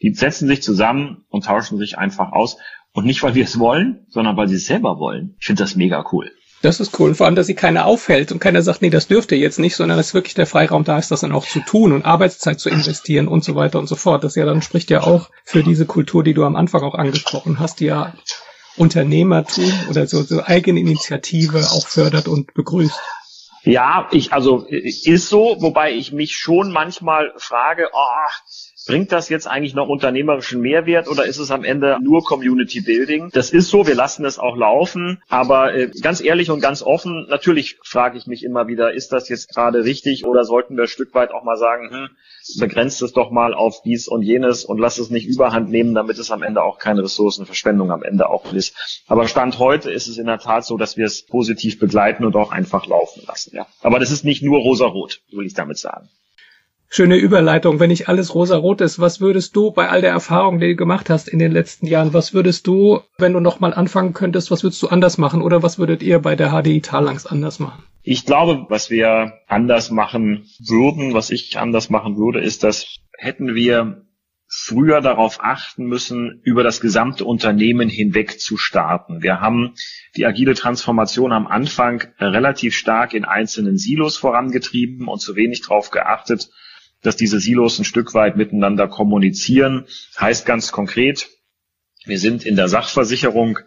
Die 0.00 0.14
setzen 0.14 0.46
sich 0.46 0.62
zusammen 0.62 1.24
und 1.28 1.44
tauschen 1.44 1.76
sich 1.76 1.98
einfach 1.98 2.30
aus. 2.30 2.56
Und 2.92 3.04
nicht, 3.04 3.22
weil 3.24 3.34
wir 3.34 3.44
es 3.44 3.58
wollen, 3.58 4.06
sondern 4.08 4.36
weil 4.36 4.46
sie 4.46 4.56
es 4.56 4.66
selber 4.66 4.98
wollen. 4.98 5.34
Ich 5.40 5.46
finde 5.46 5.64
das 5.64 5.74
mega 5.74 6.04
cool. 6.12 6.30
Das 6.60 6.80
ist 6.80 6.98
cool. 6.98 7.14
Vor 7.14 7.26
allem, 7.26 7.36
dass 7.36 7.46
sie 7.46 7.54
keiner 7.54 7.86
aufhält 7.86 8.32
und 8.32 8.40
keiner 8.40 8.62
sagt, 8.62 8.82
nee, 8.82 8.90
das 8.90 9.06
dürft 9.06 9.30
ihr 9.30 9.38
jetzt 9.38 9.60
nicht, 9.60 9.76
sondern 9.76 9.96
dass 9.96 10.14
wirklich 10.14 10.34
der 10.34 10.46
Freiraum 10.46 10.82
da 10.82 10.98
ist, 10.98 11.10
das 11.10 11.20
dann 11.20 11.32
auch 11.32 11.46
zu 11.46 11.60
tun 11.60 11.92
und 11.92 12.04
Arbeitszeit 12.04 12.58
zu 12.58 12.68
investieren 12.68 13.28
und 13.28 13.44
so 13.44 13.54
weiter 13.54 13.78
und 13.78 13.86
so 13.86 13.94
fort. 13.94 14.24
Das 14.24 14.34
ja 14.34 14.44
dann 14.44 14.62
spricht 14.62 14.90
ja 14.90 15.02
auch 15.02 15.30
für 15.44 15.62
diese 15.62 15.86
Kultur, 15.86 16.24
die 16.24 16.34
du 16.34 16.44
am 16.44 16.56
Anfang 16.56 16.82
auch 16.82 16.96
angesprochen 16.96 17.60
hast, 17.60 17.78
die 17.78 17.86
ja 17.86 18.12
Unternehmertum 18.76 19.72
oder 19.88 20.06
so, 20.06 20.22
so 20.22 20.42
eigene 20.42 20.80
Initiative 20.80 21.58
auch 21.70 21.86
fördert 21.86 22.26
und 22.26 22.54
begrüßt. 22.54 22.98
Ja, 23.62 24.08
ich, 24.12 24.32
also, 24.32 24.64
ist 24.68 25.28
so, 25.28 25.56
wobei 25.60 25.92
ich 25.92 26.12
mich 26.12 26.36
schon 26.36 26.72
manchmal 26.72 27.32
frage, 27.36 27.88
oh, 27.92 28.67
Bringt 28.88 29.12
das 29.12 29.28
jetzt 29.28 29.46
eigentlich 29.46 29.74
noch 29.74 29.88
unternehmerischen 29.88 30.62
Mehrwert 30.62 31.08
oder 31.08 31.26
ist 31.26 31.36
es 31.36 31.50
am 31.50 31.62
Ende 31.62 31.98
nur 32.00 32.24
Community 32.24 32.80
Building? 32.80 33.28
Das 33.34 33.50
ist 33.50 33.68
so, 33.68 33.86
wir 33.86 33.94
lassen 33.94 34.24
es 34.24 34.38
auch 34.38 34.56
laufen, 34.56 35.22
aber 35.28 35.74
äh, 35.74 35.90
ganz 36.00 36.22
ehrlich 36.22 36.50
und 36.50 36.60
ganz 36.60 36.82
offen, 36.82 37.26
natürlich 37.28 37.78
frage 37.84 38.16
ich 38.16 38.26
mich 38.26 38.42
immer 38.42 38.66
wieder, 38.66 38.94
ist 38.94 39.12
das 39.12 39.28
jetzt 39.28 39.54
gerade 39.54 39.84
richtig 39.84 40.24
oder 40.24 40.44
sollten 40.44 40.76
wir 40.76 40.84
ein 40.84 40.88
Stück 40.88 41.14
weit 41.14 41.32
auch 41.32 41.44
mal 41.44 41.58
sagen, 41.58 41.90
hm, 41.90 42.08
begrenzt 42.60 43.02
es 43.02 43.12
doch 43.12 43.30
mal 43.30 43.52
auf 43.52 43.82
dies 43.82 44.08
und 44.08 44.22
jenes 44.22 44.64
und 44.64 44.78
lass 44.78 44.96
es 44.96 45.10
nicht 45.10 45.26
überhand 45.26 45.68
nehmen, 45.68 45.94
damit 45.94 46.18
es 46.18 46.30
am 46.30 46.42
Ende 46.42 46.62
auch 46.62 46.78
keine 46.78 47.02
Ressourcenverschwendung 47.02 47.90
am 47.90 48.02
Ende 48.02 48.30
auch 48.30 48.54
ist. 48.54 48.74
Aber 49.06 49.28
Stand 49.28 49.58
heute 49.58 49.90
ist 49.90 50.08
es 50.08 50.16
in 50.16 50.26
der 50.26 50.38
Tat 50.38 50.64
so, 50.64 50.78
dass 50.78 50.96
wir 50.96 51.04
es 51.04 51.26
positiv 51.26 51.78
begleiten 51.78 52.24
und 52.24 52.34
auch 52.36 52.52
einfach 52.52 52.86
laufen 52.86 53.22
lassen. 53.26 53.54
Ja. 53.54 53.66
Aber 53.82 53.98
das 53.98 54.10
ist 54.10 54.24
nicht 54.24 54.42
nur 54.42 54.60
rosa-rot, 54.60 55.20
will 55.30 55.44
ich 55.44 55.52
damit 55.52 55.76
sagen. 55.76 56.08
Schöne 56.90 57.16
Überleitung. 57.16 57.80
Wenn 57.80 57.90
nicht 57.90 58.08
alles 58.08 58.34
rosa-rot 58.34 58.80
ist, 58.80 58.98
was 58.98 59.20
würdest 59.20 59.54
du 59.54 59.70
bei 59.72 59.90
all 59.90 60.00
der 60.00 60.10
Erfahrung, 60.10 60.58
die 60.58 60.68
du 60.68 60.76
gemacht 60.76 61.10
hast 61.10 61.28
in 61.28 61.38
den 61.38 61.52
letzten 61.52 61.86
Jahren, 61.86 62.14
was 62.14 62.32
würdest 62.32 62.66
du, 62.66 63.00
wenn 63.18 63.34
du 63.34 63.40
nochmal 63.40 63.74
anfangen 63.74 64.14
könntest, 64.14 64.50
was 64.50 64.62
würdest 64.62 64.82
du 64.82 64.88
anders 64.88 65.18
machen 65.18 65.42
oder 65.42 65.62
was 65.62 65.78
würdet 65.78 66.02
ihr 66.02 66.18
bei 66.18 66.34
der 66.34 66.50
HDI 66.50 66.80
Talangs 66.80 67.26
anders 67.26 67.58
machen? 67.58 67.82
Ich 68.02 68.24
glaube, 68.24 68.64
was 68.70 68.88
wir 68.88 69.34
anders 69.48 69.90
machen 69.90 70.46
würden, 70.58 71.12
was 71.12 71.30
ich 71.30 71.58
anders 71.58 71.90
machen 71.90 72.16
würde, 72.16 72.40
ist, 72.40 72.64
dass 72.64 72.96
hätten 73.18 73.54
wir 73.54 74.06
früher 74.50 75.02
darauf 75.02 75.40
achten 75.42 75.84
müssen, 75.84 76.40
über 76.42 76.62
das 76.62 76.80
gesamte 76.80 77.26
Unternehmen 77.26 77.90
hinweg 77.90 78.40
zu 78.40 78.56
starten. 78.56 79.22
Wir 79.22 79.42
haben 79.42 79.74
die 80.16 80.24
agile 80.24 80.54
Transformation 80.54 81.32
am 81.32 81.46
Anfang 81.46 82.02
relativ 82.18 82.74
stark 82.74 83.12
in 83.12 83.26
einzelnen 83.26 83.76
Silos 83.76 84.16
vorangetrieben 84.16 85.06
und 85.06 85.20
zu 85.20 85.36
wenig 85.36 85.60
darauf 85.60 85.90
geachtet, 85.90 86.48
dass 87.02 87.16
diese 87.16 87.40
Silos 87.40 87.78
ein 87.78 87.84
Stück 87.84 88.14
weit 88.14 88.36
miteinander 88.36 88.88
kommunizieren. 88.88 89.86
Heißt 90.18 90.46
ganz 90.46 90.72
konkret, 90.72 91.28
wir 92.04 92.18
sind 92.18 92.44
in 92.44 92.56
der 92.56 92.68
Sachversicherung 92.68 93.58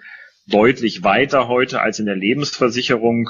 deutlich 0.47 1.03
weiter 1.03 1.47
heute 1.47 1.81
als 1.81 1.99
in 1.99 2.05
der 2.05 2.15
Lebensversicherung 2.15 3.29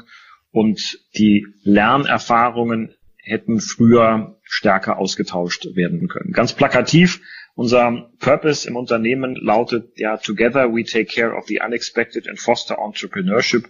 und 0.52 1.00
die 1.18 1.46
Lernerfahrungen 1.64 2.96
hätten 3.24 3.62
früher 3.62 4.40
stärker 4.44 4.98
ausgetauscht 4.98 5.76
werden 5.76 6.08
können. 6.08 6.34
Ganz 6.34 6.54
plakativ, 6.54 7.22
unser 7.56 8.10
Purpose 8.20 8.68
im 8.68 8.76
Unternehmen 8.76 9.36
lautet 9.36 9.98
ja, 9.98 10.18
Together 10.18 10.74
we 10.74 10.84
take 10.84 11.06
care 11.06 11.36
of 11.36 11.46
the 11.48 11.62
unexpected 11.62 12.28
and 12.28 12.40
foster 12.40 12.78
entrepreneurship. 12.80 13.68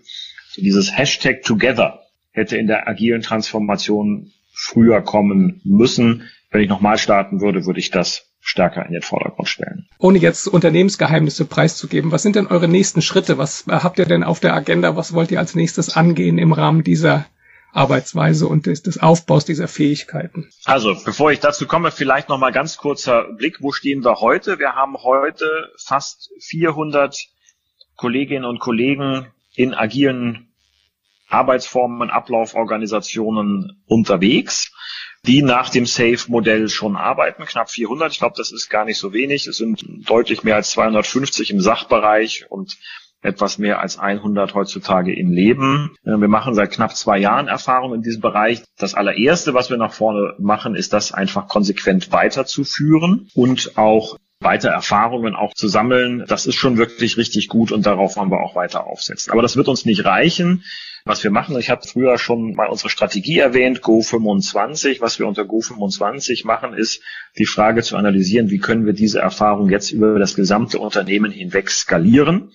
So 0.49 0.61
dieses 0.61 0.95
Hashtag 0.97 1.43
Together 1.43 2.01
hätte 2.31 2.57
in 2.57 2.67
der 2.67 2.87
agilen 2.87 3.21
Transformation 3.21 4.31
früher 4.61 5.01
kommen 5.01 5.59
müssen. 5.63 6.29
Wenn 6.51 6.61
ich 6.61 6.69
nochmal 6.69 6.97
starten 6.97 7.41
würde, 7.41 7.65
würde 7.65 7.79
ich 7.79 7.89
das 7.89 8.27
stärker 8.39 8.85
in 8.85 8.93
den 8.93 9.01
Vordergrund 9.01 9.47
stellen. 9.47 9.87
Ohne 9.97 10.19
jetzt 10.19 10.47
Unternehmensgeheimnisse 10.47 11.45
preiszugeben, 11.45 12.11
was 12.11 12.23
sind 12.23 12.35
denn 12.35 12.47
eure 12.47 12.67
nächsten 12.67 13.01
Schritte? 13.01 13.37
Was 13.37 13.65
habt 13.67 13.99
ihr 13.99 14.05
denn 14.05 14.23
auf 14.23 14.39
der 14.39 14.53
Agenda? 14.53 14.95
Was 14.95 15.13
wollt 15.13 15.31
ihr 15.31 15.39
als 15.39 15.55
nächstes 15.55 15.95
angehen 15.95 16.37
im 16.37 16.53
Rahmen 16.53 16.83
dieser 16.83 17.25
Arbeitsweise 17.73 18.47
und 18.47 18.65
des, 18.65 18.83
des 18.83 19.01
Aufbaus 19.01 19.45
dieser 19.45 19.67
Fähigkeiten? 19.67 20.49
Also, 20.65 20.95
bevor 21.05 21.31
ich 21.31 21.39
dazu 21.39 21.65
komme, 21.65 21.91
vielleicht 21.91 22.29
noch 22.29 22.37
mal 22.37 22.51
ganz 22.51 22.77
kurzer 22.77 23.25
Blick. 23.37 23.61
Wo 23.61 23.71
stehen 23.71 24.03
wir 24.03 24.19
heute? 24.19 24.59
Wir 24.59 24.75
haben 24.75 24.97
heute 24.97 25.45
fast 25.77 26.31
400 26.39 27.17
Kolleginnen 27.95 28.45
und 28.45 28.59
Kollegen 28.59 29.27
in 29.55 29.73
agilen 29.73 30.50
Arbeitsformen, 31.31 32.09
Ablauforganisationen 32.09 33.81
unterwegs, 33.85 34.71
die 35.25 35.43
nach 35.43 35.69
dem 35.69 35.85
SAFE-Modell 35.85 36.69
schon 36.69 36.95
arbeiten. 36.95 37.45
Knapp 37.45 37.69
400. 37.69 38.11
Ich 38.11 38.19
glaube, 38.19 38.35
das 38.37 38.51
ist 38.51 38.69
gar 38.69 38.85
nicht 38.85 38.97
so 38.97 39.13
wenig. 39.13 39.47
Es 39.47 39.57
sind 39.57 39.83
deutlich 40.09 40.43
mehr 40.43 40.55
als 40.55 40.71
250 40.71 41.51
im 41.51 41.61
Sachbereich 41.61 42.45
und 42.49 42.77
etwas 43.21 43.59
mehr 43.59 43.79
als 43.79 43.99
100 43.99 44.55
heutzutage 44.55 45.15
im 45.15 45.31
Leben. 45.31 45.95
Äh, 46.03 46.17
wir 46.17 46.27
machen 46.27 46.55
seit 46.55 46.71
knapp 46.71 46.95
zwei 46.95 47.19
Jahren 47.19 47.47
Erfahrung 47.47 47.93
in 47.93 48.01
diesem 48.01 48.21
Bereich. 48.21 48.63
Das 48.77 48.95
allererste, 48.95 49.53
was 49.53 49.69
wir 49.69 49.77
nach 49.77 49.93
vorne 49.93 50.33
machen, 50.39 50.75
ist 50.75 50.93
das 50.93 51.11
einfach 51.11 51.47
konsequent 51.47 52.11
weiterzuführen 52.11 53.29
und 53.35 53.77
auch 53.77 54.17
weiter 54.39 54.69
Erfahrungen 54.69 55.35
auch 55.35 55.53
zu 55.53 55.67
sammeln. 55.67 56.25
Das 56.27 56.47
ist 56.47 56.55
schon 56.55 56.77
wirklich 56.77 57.17
richtig 57.17 57.47
gut 57.47 57.71
und 57.71 57.85
darauf 57.85 58.17
wollen 58.17 58.31
wir 58.31 58.41
auch 58.41 58.55
weiter 58.55 58.87
aufsetzen. 58.87 59.31
Aber 59.31 59.43
das 59.43 59.55
wird 59.55 59.67
uns 59.67 59.85
nicht 59.85 60.03
reichen 60.03 60.63
was 61.05 61.23
wir 61.23 61.31
machen. 61.31 61.57
Ich 61.57 61.69
habe 61.69 61.87
früher 61.87 62.17
schon 62.17 62.53
mal 62.53 62.67
unsere 62.67 62.89
Strategie 62.89 63.39
erwähnt, 63.39 63.81
Go25. 63.81 65.01
Was 65.01 65.19
wir 65.19 65.27
unter 65.27 65.43
Go25 65.43 66.45
machen, 66.45 66.73
ist 66.73 67.01
die 67.37 67.45
Frage 67.45 67.83
zu 67.83 67.97
analysieren, 67.97 68.49
wie 68.49 68.59
können 68.59 68.85
wir 68.85 68.93
diese 68.93 69.19
Erfahrung 69.19 69.69
jetzt 69.69 69.91
über 69.91 70.19
das 70.19 70.35
gesamte 70.35 70.79
Unternehmen 70.79 71.31
hinweg 71.31 71.69
skalieren. 71.69 72.51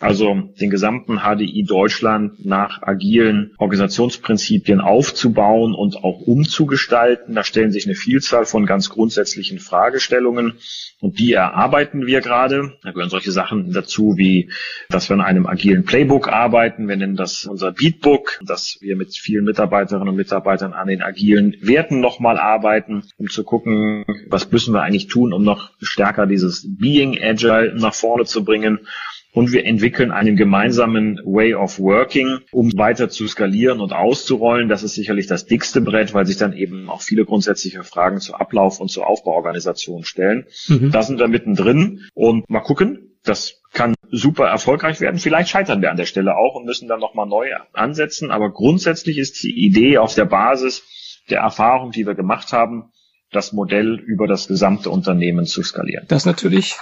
Also 0.00 0.34
den 0.60 0.70
gesamten 0.70 1.18
HDI 1.18 1.64
Deutschland 1.64 2.44
nach 2.44 2.82
agilen 2.82 3.54
Organisationsprinzipien 3.58 4.80
aufzubauen 4.80 5.74
und 5.74 5.96
auch 6.04 6.20
umzugestalten. 6.20 7.34
Da 7.34 7.42
stellen 7.42 7.72
sich 7.72 7.86
eine 7.86 7.96
Vielzahl 7.96 8.46
von 8.46 8.64
ganz 8.64 8.90
grundsätzlichen 8.90 9.58
Fragestellungen 9.58 10.54
und 11.00 11.18
die 11.18 11.32
erarbeiten 11.32 12.06
wir 12.06 12.20
gerade. 12.20 12.78
Da 12.82 12.92
gehören 12.92 13.10
solche 13.10 13.32
Sachen 13.32 13.72
dazu 13.72 14.16
wie, 14.16 14.50
dass 14.88 15.08
wir 15.08 15.14
an 15.14 15.20
einem 15.20 15.46
agilen 15.46 15.84
Playbook 15.84 16.28
arbeiten. 16.28 16.88
Wir 16.88 16.96
nennen 16.96 17.16
das 17.16 17.46
unser 17.46 17.72
Beatbook, 17.72 18.38
dass 18.44 18.78
wir 18.80 18.94
mit 18.94 19.16
vielen 19.16 19.44
Mitarbeiterinnen 19.44 20.08
und 20.08 20.16
Mitarbeitern 20.16 20.74
an 20.74 20.86
den 20.86 21.02
agilen 21.02 21.56
Werten 21.60 22.00
nochmal 22.00 22.38
arbeiten, 22.38 23.02
um 23.16 23.28
zu 23.28 23.42
gucken, 23.42 24.04
was 24.28 24.50
müssen 24.52 24.74
wir 24.74 24.82
eigentlich 24.82 25.08
tun, 25.08 25.32
um 25.32 25.42
noch 25.42 25.70
stärker 25.80 26.26
dieses 26.26 26.66
Being 26.78 27.18
Agile 27.20 27.74
nach 27.76 27.94
vorne 27.94 28.24
zu 28.24 28.44
bringen 28.44 28.86
und 29.32 29.52
wir 29.52 29.64
entwickeln 29.66 30.10
einen 30.10 30.36
gemeinsamen 30.36 31.20
Way 31.24 31.54
of 31.54 31.78
Working, 31.78 32.40
um 32.50 32.76
weiter 32.76 33.08
zu 33.08 33.26
skalieren 33.28 33.80
und 33.80 33.92
auszurollen. 33.92 34.68
Das 34.68 34.82
ist 34.82 34.94
sicherlich 34.94 35.26
das 35.26 35.46
dickste 35.46 35.80
Brett, 35.80 36.14
weil 36.14 36.26
sich 36.26 36.38
dann 36.38 36.52
eben 36.52 36.88
auch 36.88 37.02
viele 37.02 37.24
grundsätzliche 37.24 37.84
Fragen 37.84 38.20
zu 38.20 38.34
Ablauf 38.34 38.80
und 38.80 38.90
zur 38.90 39.06
Aufbauorganisation 39.06 40.04
stellen. 40.04 40.46
Mhm. 40.68 40.90
Da 40.90 41.02
sind 41.02 41.18
wir 41.18 41.28
mittendrin 41.28 42.08
und 42.14 42.48
mal 42.48 42.60
gucken. 42.60 43.16
Das 43.24 43.60
kann 43.72 43.94
super 44.10 44.46
erfolgreich 44.46 45.00
werden. 45.00 45.18
Vielleicht 45.18 45.50
scheitern 45.50 45.82
wir 45.82 45.90
an 45.90 45.96
der 45.96 46.06
Stelle 46.06 46.36
auch 46.36 46.54
und 46.54 46.64
müssen 46.64 46.88
dann 46.88 47.00
nochmal 47.00 47.26
neu 47.26 47.48
ansetzen. 47.74 48.30
Aber 48.30 48.50
grundsätzlich 48.50 49.18
ist 49.18 49.42
die 49.42 49.66
Idee 49.66 49.98
auf 49.98 50.14
der 50.14 50.24
Basis 50.24 50.84
der 51.28 51.40
Erfahrung, 51.40 51.90
die 51.90 52.06
wir 52.06 52.14
gemacht 52.14 52.52
haben, 52.52 52.90
das 53.30 53.52
Modell 53.52 53.96
über 54.06 54.26
das 54.26 54.48
gesamte 54.48 54.88
Unternehmen 54.90 55.44
zu 55.44 55.62
skalieren. 55.62 56.06
Das 56.08 56.22
ist 56.22 56.26
natürlich 56.26 56.76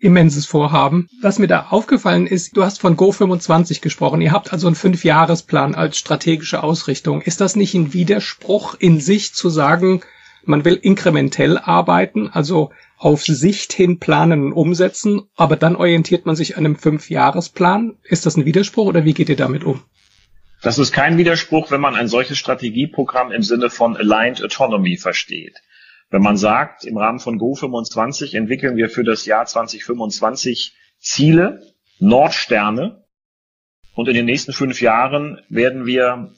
immenses 0.00 0.46
Vorhaben. 0.46 1.08
Was 1.20 1.38
mir 1.38 1.46
da 1.46 1.66
aufgefallen 1.70 2.26
ist, 2.26 2.56
du 2.56 2.64
hast 2.64 2.80
von 2.80 2.96
Go25 2.96 3.80
gesprochen. 3.80 4.20
Ihr 4.20 4.32
habt 4.32 4.52
also 4.52 4.66
einen 4.66 4.74
Fünfjahresplan 4.74 5.74
als 5.74 5.98
strategische 5.98 6.62
Ausrichtung. 6.62 7.22
Ist 7.22 7.40
das 7.40 7.54
nicht 7.54 7.74
ein 7.74 7.92
Widerspruch 7.92 8.74
in 8.78 8.98
sich 8.98 9.32
zu 9.32 9.48
sagen, 9.48 10.02
man 10.44 10.64
will 10.64 10.74
inkrementell 10.74 11.56
arbeiten, 11.56 12.28
also 12.28 12.70
auf 12.98 13.22
Sicht 13.22 13.72
hin 13.72 13.98
planen 13.98 14.44
und 14.44 14.52
umsetzen, 14.52 15.22
aber 15.36 15.56
dann 15.56 15.76
orientiert 15.76 16.26
man 16.26 16.34
sich 16.34 16.56
an 16.56 16.64
einem 16.64 16.76
Fünfjahresplan? 16.76 17.96
Ist 18.02 18.26
das 18.26 18.36
ein 18.36 18.44
Widerspruch 18.44 18.86
oder 18.86 19.04
wie 19.04 19.14
geht 19.14 19.28
ihr 19.28 19.36
damit 19.36 19.62
um? 19.62 19.82
Das 20.62 20.78
ist 20.78 20.92
kein 20.92 21.18
Widerspruch, 21.18 21.70
wenn 21.72 21.80
man 21.80 21.96
ein 21.96 22.06
solches 22.06 22.38
Strategieprogramm 22.38 23.32
im 23.32 23.42
Sinne 23.42 23.70
von 23.70 23.96
Aligned 23.96 24.42
Autonomy 24.44 24.96
versteht. 24.96 25.56
Wenn 26.12 26.22
man 26.22 26.36
sagt, 26.36 26.84
im 26.84 26.98
Rahmen 26.98 27.20
von 27.20 27.38
Go25 27.40 28.36
entwickeln 28.36 28.76
wir 28.76 28.90
für 28.90 29.02
das 29.02 29.24
Jahr 29.24 29.46
2025 29.46 30.76
Ziele, 30.98 31.62
Nordsterne, 31.98 33.02
und 33.94 34.08
in 34.08 34.14
den 34.14 34.26
nächsten 34.26 34.52
fünf 34.52 34.82
Jahren 34.82 35.40
werden 35.48 35.86
wir 35.86 36.32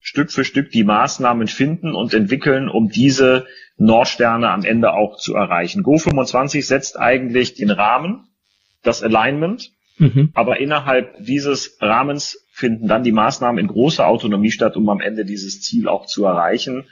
Stück 0.00 0.32
für 0.32 0.44
Stück 0.44 0.70
die 0.70 0.84
Maßnahmen 0.84 1.48
finden 1.48 1.94
und 1.94 2.14
entwickeln, 2.14 2.70
um 2.70 2.88
diese 2.88 3.46
Nordsterne 3.76 4.48
am 4.50 4.64
Ende 4.64 4.94
auch 4.94 5.18
zu 5.18 5.34
erreichen. 5.34 5.82
Go25 5.82 6.62
setzt 6.62 6.98
eigentlich 6.98 7.54
den 7.54 7.70
Rahmen, 7.70 8.28
das 8.82 9.02
Alignment, 9.02 9.70
mhm. 9.98 10.30
aber 10.32 10.60
innerhalb 10.60 11.14
dieses 11.22 11.76
Rahmens 11.82 12.46
finden 12.50 12.88
dann 12.88 13.04
die 13.04 13.12
Maßnahmen 13.12 13.58
in 13.58 13.66
großer 13.66 14.06
Autonomie 14.06 14.50
statt, 14.50 14.76
um 14.76 14.88
am 14.88 15.02
Ende 15.02 15.26
dieses 15.26 15.60
Ziel 15.60 15.88
auch 15.88 16.06
zu 16.06 16.24
erreichen. 16.24 16.86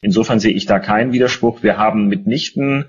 Insofern 0.00 0.40
sehe 0.40 0.52
ich 0.52 0.66
da 0.66 0.78
keinen 0.78 1.12
Widerspruch. 1.12 1.62
Wir 1.62 1.78
haben 1.78 2.08
mitnichten 2.08 2.86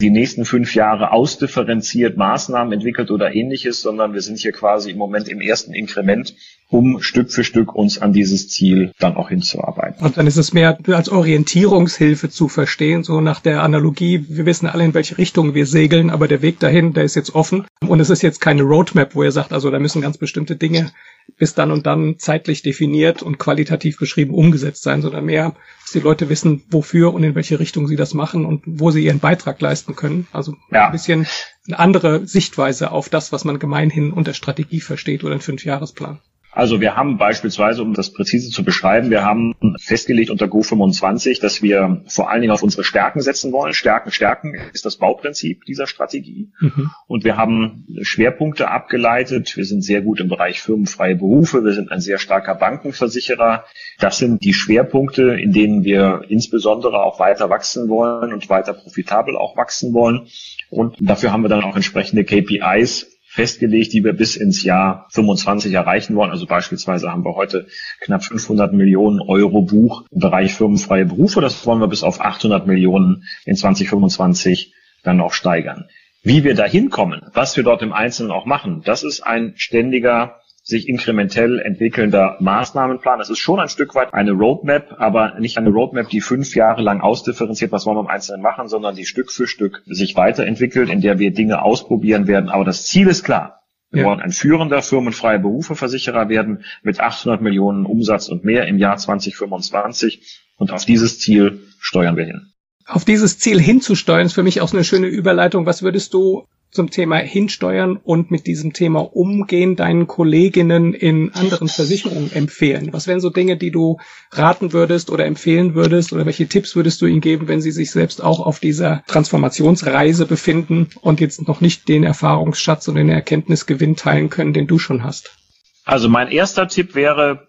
die 0.00 0.10
nächsten 0.10 0.44
fünf 0.44 0.74
Jahre 0.74 1.10
ausdifferenziert 1.10 2.16
Maßnahmen 2.16 2.72
entwickelt 2.72 3.10
oder 3.10 3.34
ähnliches, 3.34 3.80
sondern 3.80 4.14
wir 4.14 4.20
sind 4.20 4.38
hier 4.38 4.52
quasi 4.52 4.90
im 4.90 4.98
Moment 4.98 5.28
im 5.28 5.40
ersten 5.40 5.74
Inkrement, 5.74 6.34
um 6.70 7.00
Stück 7.00 7.32
für 7.32 7.44
Stück 7.44 7.74
uns 7.74 7.98
an 7.98 8.12
dieses 8.12 8.48
Ziel 8.48 8.92
dann 8.98 9.16
auch 9.16 9.30
hinzuarbeiten. 9.30 10.04
Und 10.04 10.18
dann 10.18 10.26
ist 10.26 10.36
es 10.36 10.52
mehr 10.52 10.78
als 10.88 11.08
Orientierungshilfe 11.08 12.28
zu 12.28 12.48
verstehen, 12.48 13.04
so 13.04 13.20
nach 13.20 13.40
der 13.40 13.62
Analogie, 13.62 14.26
wir 14.28 14.44
wissen 14.44 14.66
alle, 14.66 14.84
in 14.84 14.94
welche 14.94 15.16
Richtung 15.16 15.54
wir 15.54 15.66
segeln, 15.66 16.10
aber 16.10 16.28
der 16.28 16.42
Weg 16.42 16.60
dahin, 16.60 16.92
der 16.92 17.04
ist 17.04 17.14
jetzt 17.14 17.34
offen. 17.34 17.66
Und 17.80 18.00
es 18.00 18.10
ist 18.10 18.22
jetzt 18.22 18.40
keine 18.40 18.62
Roadmap, 18.62 19.14
wo 19.14 19.22
ihr 19.22 19.32
sagt, 19.32 19.52
also 19.52 19.70
da 19.70 19.78
müssen 19.78 20.02
ganz 20.02 20.18
bestimmte 20.18 20.56
Dinge 20.56 20.92
bis 21.36 21.54
dann 21.54 21.70
und 21.70 21.86
dann 21.86 22.18
zeitlich 22.18 22.62
definiert 22.62 23.22
und 23.22 23.38
qualitativ 23.38 23.98
beschrieben 23.98 24.34
umgesetzt 24.34 24.82
sein, 24.82 25.02
sondern 25.02 25.26
mehr, 25.26 25.54
dass 25.82 25.92
die 25.92 26.00
Leute 26.00 26.28
wissen, 26.28 26.64
wofür 26.70 27.12
und 27.12 27.22
in 27.22 27.34
welche 27.34 27.60
Richtung 27.60 27.86
sie 27.86 27.96
das 27.96 28.14
machen 28.14 28.44
und 28.44 28.62
wo 28.66 28.90
sie 28.90 29.04
ihren 29.04 29.20
Beitrag 29.20 29.60
leisten 29.60 29.94
können. 29.94 30.26
Also 30.32 30.54
ja. 30.70 30.86
ein 30.86 30.92
bisschen 30.92 31.26
eine 31.66 31.78
andere 31.78 32.26
Sichtweise 32.26 32.90
auf 32.90 33.08
das, 33.08 33.30
was 33.30 33.44
man 33.44 33.58
gemeinhin 33.58 34.12
unter 34.12 34.32
Strategie 34.32 34.80
versteht 34.80 35.22
oder 35.22 35.32
einen 35.32 35.42
Fünfjahresplan. 35.42 36.20
Also 36.50 36.80
wir 36.80 36.96
haben 36.96 37.18
beispielsweise, 37.18 37.82
um 37.82 37.94
das 37.94 38.12
präzise 38.12 38.50
zu 38.50 38.64
beschreiben, 38.64 39.10
wir 39.10 39.24
haben 39.24 39.54
festgelegt 39.80 40.30
unter 40.30 40.46
Go25, 40.46 41.40
dass 41.40 41.62
wir 41.62 42.02
vor 42.08 42.30
allen 42.30 42.40
Dingen 42.40 42.52
auf 42.52 42.62
unsere 42.62 42.84
Stärken 42.84 43.20
setzen 43.20 43.52
wollen. 43.52 43.74
Stärken, 43.74 44.10
Stärken 44.10 44.54
ist 44.72 44.86
das 44.86 44.96
Bauprinzip 44.96 45.64
dieser 45.66 45.86
Strategie. 45.86 46.50
Mhm. 46.58 46.90
Und 47.06 47.24
wir 47.24 47.36
haben 47.36 47.86
Schwerpunkte 48.00 48.70
abgeleitet. 48.70 49.56
Wir 49.56 49.66
sind 49.66 49.82
sehr 49.82 50.00
gut 50.00 50.20
im 50.20 50.28
Bereich 50.28 50.62
firmenfreie 50.62 51.16
Berufe. 51.16 51.64
Wir 51.64 51.72
sind 51.72 51.92
ein 51.92 52.00
sehr 52.00 52.18
starker 52.18 52.54
Bankenversicherer. 52.54 53.64
Das 54.00 54.18
sind 54.18 54.42
die 54.42 54.54
Schwerpunkte, 54.54 55.34
in 55.34 55.52
denen 55.52 55.84
wir 55.84 56.24
insbesondere 56.28 57.02
auch 57.02 57.20
weiter 57.20 57.50
wachsen 57.50 57.88
wollen 57.88 58.32
und 58.32 58.48
weiter 58.48 58.72
profitabel 58.72 59.36
auch 59.36 59.56
wachsen 59.56 59.92
wollen. 59.92 60.28
Und 60.70 60.96
dafür 61.00 61.30
haben 61.30 61.42
wir 61.42 61.48
dann 61.48 61.64
auch 61.64 61.76
entsprechende 61.76 62.24
KPIs 62.24 63.17
festgelegt, 63.38 63.92
die 63.92 64.02
wir 64.02 64.14
bis 64.14 64.34
ins 64.34 64.64
Jahr 64.64 65.06
25 65.10 65.72
erreichen 65.72 66.16
wollen. 66.16 66.32
Also 66.32 66.44
beispielsweise 66.44 67.12
haben 67.12 67.24
wir 67.24 67.36
heute 67.36 67.68
knapp 68.00 68.24
500 68.24 68.72
Millionen 68.72 69.20
Euro 69.20 69.62
Buch 69.62 70.02
im 70.10 70.18
Bereich 70.18 70.54
firmenfreie 70.54 71.06
Berufe. 71.06 71.40
Das 71.40 71.64
wollen 71.64 71.78
wir 71.80 71.86
bis 71.86 72.02
auf 72.02 72.20
800 72.20 72.66
Millionen 72.66 73.22
in 73.44 73.54
2025 73.54 74.74
dann 75.04 75.18
noch 75.18 75.32
steigern. 75.32 75.84
Wie 76.24 76.42
wir 76.42 76.56
da 76.56 76.64
hinkommen, 76.64 77.22
was 77.32 77.56
wir 77.56 77.62
dort 77.62 77.80
im 77.82 77.92
Einzelnen 77.92 78.32
auch 78.32 78.44
machen, 78.44 78.82
das 78.84 79.04
ist 79.04 79.20
ein 79.20 79.52
ständiger 79.54 80.40
sich 80.68 80.86
inkrementell 80.86 81.60
entwickelnder 81.60 82.36
Maßnahmenplan. 82.40 83.20
Es 83.20 83.30
ist 83.30 83.38
schon 83.38 83.58
ein 83.58 83.70
Stück 83.70 83.94
weit 83.94 84.12
eine 84.12 84.32
Roadmap, 84.32 84.96
aber 84.98 85.40
nicht 85.40 85.56
eine 85.56 85.70
Roadmap, 85.70 86.10
die 86.10 86.20
fünf 86.20 86.54
Jahre 86.54 86.82
lang 86.82 87.00
ausdifferenziert, 87.00 87.72
was 87.72 87.86
wollen 87.86 87.96
wir 87.96 88.02
im 88.02 88.06
Einzelnen 88.08 88.42
machen, 88.42 88.68
sondern 88.68 88.94
die 88.94 89.06
Stück 89.06 89.32
für 89.32 89.46
Stück 89.46 89.82
sich 89.86 90.14
weiterentwickelt, 90.14 90.90
in 90.90 91.00
der 91.00 91.18
wir 91.18 91.32
Dinge 91.32 91.62
ausprobieren 91.62 92.26
werden. 92.26 92.50
Aber 92.50 92.66
das 92.66 92.84
Ziel 92.84 93.08
ist 93.08 93.24
klar. 93.24 93.62
Wir 93.90 94.02
ja. 94.02 94.08
wollen 94.08 94.20
ein 94.20 94.30
führender 94.30 94.82
firmenfreie 94.82 95.38
Berufeversicherer 95.38 96.28
werden 96.28 96.64
mit 96.82 97.00
800 97.00 97.40
Millionen 97.40 97.86
Umsatz 97.86 98.28
und 98.28 98.44
mehr 98.44 98.66
im 98.66 98.76
Jahr 98.76 98.98
2025. 98.98 100.42
Und 100.58 100.70
auf 100.70 100.84
dieses 100.84 101.18
Ziel 101.18 101.60
steuern 101.80 102.18
wir 102.18 102.26
hin. 102.26 102.52
Auf 102.84 103.06
dieses 103.06 103.38
Ziel 103.38 103.58
hinzusteuern 103.58 104.26
ist 104.26 104.34
für 104.34 104.42
mich 104.42 104.60
auch 104.60 104.74
eine 104.74 104.84
schöne 104.84 105.06
Überleitung. 105.06 105.64
Was 105.64 105.82
würdest 105.82 106.12
du 106.12 106.46
zum 106.70 106.90
Thema 106.90 107.16
hinsteuern 107.16 107.96
und 107.96 108.30
mit 108.30 108.46
diesem 108.46 108.72
Thema 108.72 109.00
umgehen 109.00 109.76
deinen 109.76 110.06
Kolleginnen 110.06 110.94
in 110.94 111.32
anderen 111.34 111.68
Versicherungen 111.68 112.32
empfehlen? 112.32 112.92
Was 112.92 113.06
wären 113.06 113.20
so 113.20 113.30
Dinge, 113.30 113.56
die 113.56 113.70
du 113.70 113.98
raten 114.30 114.72
würdest 114.72 115.10
oder 115.10 115.26
empfehlen 115.26 115.74
würdest 115.74 116.12
oder 116.12 116.26
welche 116.26 116.46
Tipps 116.46 116.76
würdest 116.76 117.00
du 117.00 117.06
ihnen 117.06 117.20
geben, 117.20 117.48
wenn 117.48 117.60
sie 117.60 117.70
sich 117.70 117.90
selbst 117.90 118.22
auch 118.22 118.40
auf 118.40 118.60
dieser 118.60 119.02
Transformationsreise 119.06 120.26
befinden 120.26 120.88
und 121.00 121.20
jetzt 121.20 121.46
noch 121.48 121.60
nicht 121.60 121.88
den 121.88 122.04
Erfahrungsschatz 122.04 122.88
und 122.88 122.96
den 122.96 123.08
Erkenntnisgewinn 123.08 123.96
teilen 123.96 124.30
können, 124.30 124.52
den 124.52 124.66
du 124.66 124.78
schon 124.78 125.04
hast? 125.04 125.36
Also 125.84 126.08
mein 126.08 126.30
erster 126.30 126.68
Tipp 126.68 126.94
wäre, 126.94 127.48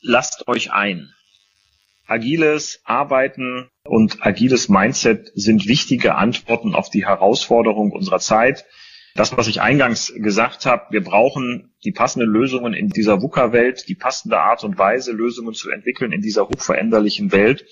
lasst 0.00 0.48
euch 0.48 0.72
ein. 0.72 1.12
Agiles 2.06 2.80
Arbeiten 2.84 3.68
und 3.84 4.24
agiles 4.24 4.68
Mindset 4.68 5.32
sind 5.34 5.66
wichtige 5.66 6.14
Antworten 6.14 6.74
auf 6.74 6.88
die 6.88 7.06
Herausforderung 7.06 7.92
unserer 7.92 8.20
Zeit. 8.20 8.64
Das, 9.16 9.36
was 9.36 9.48
ich 9.48 9.62
eingangs 9.62 10.12
gesagt 10.14 10.66
habe, 10.66 10.86
wir 10.90 11.02
brauchen 11.02 11.74
die 11.84 11.92
passenden 11.92 12.28
Lösungen 12.28 12.74
in 12.74 12.90
dieser 12.90 13.22
VUCA-Welt, 13.22 13.88
die 13.88 13.94
passende 13.94 14.38
Art 14.38 14.62
und 14.62 14.78
Weise, 14.78 15.12
Lösungen 15.12 15.54
zu 15.54 15.70
entwickeln 15.70 16.12
in 16.12 16.20
dieser 16.20 16.48
hochveränderlichen 16.48 17.32
Welt. 17.32 17.64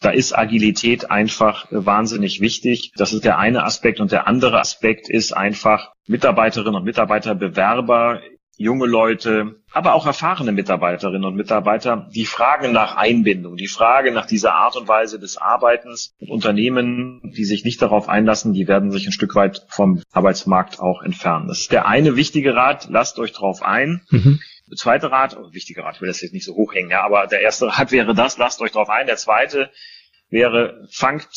Da 0.00 0.10
ist 0.10 0.36
Agilität 0.36 1.10
einfach 1.10 1.66
wahnsinnig 1.70 2.40
wichtig. 2.40 2.92
Das 2.96 3.12
ist 3.12 3.24
der 3.24 3.38
eine 3.38 3.64
Aspekt. 3.64 3.98
Und 3.98 4.12
der 4.12 4.26
andere 4.28 4.60
Aspekt 4.60 5.08
ist 5.08 5.36
einfach 5.36 5.92
Mitarbeiterinnen 6.06 6.76
und 6.76 6.84
Mitarbeiter, 6.84 7.34
Bewerber 7.34 8.20
junge 8.56 8.86
Leute, 8.86 9.56
aber 9.72 9.94
auch 9.94 10.06
erfahrene 10.06 10.52
Mitarbeiterinnen 10.52 11.24
und 11.24 11.36
Mitarbeiter, 11.36 12.08
die 12.14 12.24
fragen 12.24 12.72
nach 12.72 12.96
Einbindung, 12.96 13.56
die 13.56 13.68
Frage 13.68 14.12
nach 14.12 14.26
dieser 14.26 14.54
Art 14.54 14.76
und 14.76 14.88
Weise 14.88 15.18
des 15.18 15.36
Arbeitens. 15.36 16.14
Und 16.18 16.30
Unternehmen, 16.30 17.20
die 17.36 17.44
sich 17.44 17.64
nicht 17.64 17.82
darauf 17.82 18.08
einlassen, 18.08 18.52
die 18.52 18.66
werden 18.66 18.90
sich 18.90 19.06
ein 19.06 19.12
Stück 19.12 19.34
weit 19.34 19.66
vom 19.68 20.02
Arbeitsmarkt 20.12 20.80
auch 20.80 21.02
entfernen. 21.02 21.48
Das 21.48 21.60
ist 21.60 21.72
der 21.72 21.86
eine 21.86 22.16
wichtige 22.16 22.54
Rat, 22.54 22.88
lasst 22.90 23.18
euch 23.18 23.32
darauf 23.32 23.62
ein. 23.62 24.02
Mhm. 24.10 24.40
Der 24.68 24.76
zweite 24.76 25.12
Rat, 25.12 25.36
oh, 25.36 25.52
wichtiger 25.52 25.84
Rat, 25.84 25.96
ich 25.96 26.00
will 26.00 26.08
das 26.08 26.22
jetzt 26.22 26.32
nicht 26.32 26.44
so 26.44 26.54
hochhängen, 26.54 26.90
ja, 26.90 27.04
aber 27.04 27.26
der 27.26 27.40
erste 27.40 27.66
Rat 27.66 27.92
wäre 27.92 28.14
das, 28.14 28.38
lasst 28.38 28.60
euch 28.60 28.72
darauf 28.72 28.88
ein. 28.88 29.06
Der 29.06 29.16
zweite 29.16 29.70
wäre, 30.28 30.86
fangt 30.90 31.28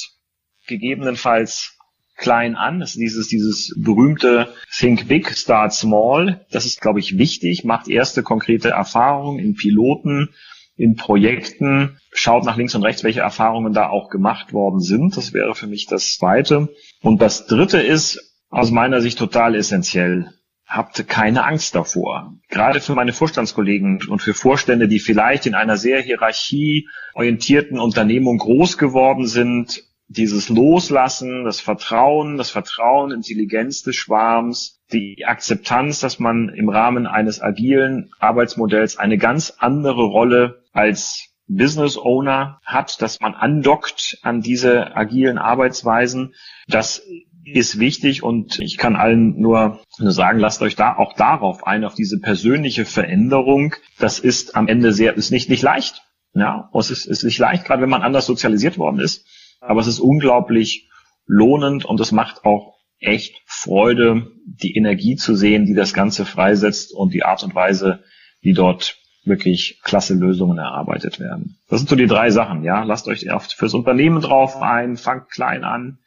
gegebenenfalls 0.67 1.78
klein 2.19 2.55
an. 2.55 2.79
Das 2.79 2.91
ist 2.91 2.99
dieses, 2.99 3.27
dieses 3.27 3.73
berühmte 3.77 4.53
Think 4.71 5.07
Big, 5.07 5.35
Start 5.35 5.73
Small. 5.73 6.45
Das 6.51 6.65
ist, 6.65 6.81
glaube 6.81 6.99
ich, 6.99 7.17
wichtig. 7.17 7.63
Macht 7.63 7.87
erste 7.87 8.21
konkrete 8.21 8.69
Erfahrungen 8.69 9.39
in 9.39 9.55
Piloten, 9.55 10.29
in 10.75 10.95
Projekten. 10.95 11.97
Schaut 12.13 12.45
nach 12.45 12.57
links 12.57 12.75
und 12.75 12.83
rechts, 12.83 13.03
welche 13.03 13.21
Erfahrungen 13.21 13.73
da 13.73 13.89
auch 13.89 14.09
gemacht 14.09 14.53
worden 14.53 14.81
sind. 14.81 15.17
Das 15.17 15.33
wäre 15.33 15.55
für 15.55 15.67
mich 15.67 15.87
das 15.87 16.15
zweite. 16.15 16.69
Und 17.01 17.21
das 17.21 17.47
dritte 17.47 17.79
ist 17.79 18.37
aus 18.49 18.69
meiner 18.69 19.01
Sicht 19.01 19.17
total 19.17 19.55
essentiell 19.55 20.29
habt 20.69 21.07
keine 21.07 21.45
Angst 21.45 21.73
davor. 21.73 22.35
Gerade 22.47 22.79
für 22.79 22.93
meine 22.93 23.11
Vorstandskollegen 23.11 24.01
und 24.07 24.21
für 24.21 24.35
Vorstände, 24.35 24.87
die 24.87 24.99
vielleicht 24.99 25.47
in 25.47 25.55
einer 25.55 25.77
sehr 25.77 25.99
hierarchieorientierten 25.99 27.79
Unternehmung 27.79 28.37
groß 28.37 28.77
geworden 28.77 29.25
sind, 29.25 29.83
dieses 30.09 30.49
Loslassen, 30.49 31.45
das 31.45 31.61
Vertrauen, 31.61 32.37
das 32.37 32.49
Vertrauen, 32.49 33.11
Intelligenz 33.11 33.83
des 33.83 33.95
Schwarms, 33.95 34.81
die 34.91 35.25
Akzeptanz, 35.25 35.99
dass 35.99 36.19
man 36.19 36.49
im 36.49 36.67
Rahmen 36.67 37.05
eines 37.05 37.41
agilen 37.41 38.11
Arbeitsmodells 38.19 38.97
eine 38.97 39.19
ganz 39.19 39.53
andere 39.59 40.03
Rolle 40.03 40.63
als 40.73 41.29
Business 41.47 41.97
Owner 41.97 42.59
hat, 42.65 43.01
dass 43.01 43.19
man 43.19 43.35
andockt 43.35 44.17
an 44.23 44.41
diese 44.41 44.95
agilen 44.95 45.37
Arbeitsweisen, 45.37 46.33
das 46.67 47.03
ist 47.45 47.79
wichtig 47.79 48.23
und 48.23 48.59
ich 48.59 48.77
kann 48.77 48.95
allen 48.95 49.39
nur, 49.39 49.79
sagen, 49.97 50.39
lasst 50.39 50.61
euch 50.61 50.75
da 50.75 50.95
auch 50.95 51.13
darauf 51.13 51.65
ein, 51.65 51.83
auf 51.83 51.95
diese 51.95 52.19
persönliche 52.19 52.85
Veränderung. 52.85 53.75
Das 53.97 54.19
ist 54.19 54.55
am 54.55 54.67
Ende 54.67 54.93
sehr, 54.93 55.15
ist 55.15 55.31
nicht, 55.31 55.49
nicht 55.49 55.63
leicht. 55.63 56.03
Ja, 56.33 56.69
es 56.73 56.91
ist, 56.91 57.05
ist 57.05 57.23
nicht 57.23 57.39
leicht, 57.39 57.65
gerade 57.65 57.81
wenn 57.81 57.89
man 57.89 58.03
anders 58.03 58.27
sozialisiert 58.27 58.77
worden 58.77 58.99
ist. 58.99 59.25
Aber 59.59 59.81
es 59.81 59.87
ist 59.87 59.99
unglaublich 59.99 60.89
lohnend 61.25 61.85
und 61.85 61.99
es 61.99 62.11
macht 62.11 62.45
auch 62.45 62.79
echt 62.99 63.41
Freude, 63.45 64.31
die 64.45 64.75
Energie 64.75 65.15
zu 65.15 65.35
sehen, 65.35 65.65
die 65.65 65.73
das 65.73 65.93
Ganze 65.93 66.25
freisetzt 66.25 66.93
und 66.93 67.13
die 67.13 67.23
Art 67.23 67.43
und 67.43 67.55
Weise, 67.55 68.03
wie 68.41 68.53
dort 68.53 68.97
wirklich 69.23 69.79
klasse 69.83 70.15
Lösungen 70.15 70.57
erarbeitet 70.57 71.19
werden. 71.19 71.59
Das 71.69 71.79
sind 71.79 71.89
so 71.89 71.95
die 71.95 72.07
drei 72.07 72.31
Sachen, 72.31 72.63
ja. 72.63 72.83
Lasst 72.83 73.07
euch 73.07 73.27
fürs 73.55 73.73
Unternehmen 73.73 74.21
drauf 74.21 74.61
ein, 74.61 74.97
fangt 74.97 75.29
klein 75.29 75.63
an, 75.63 75.99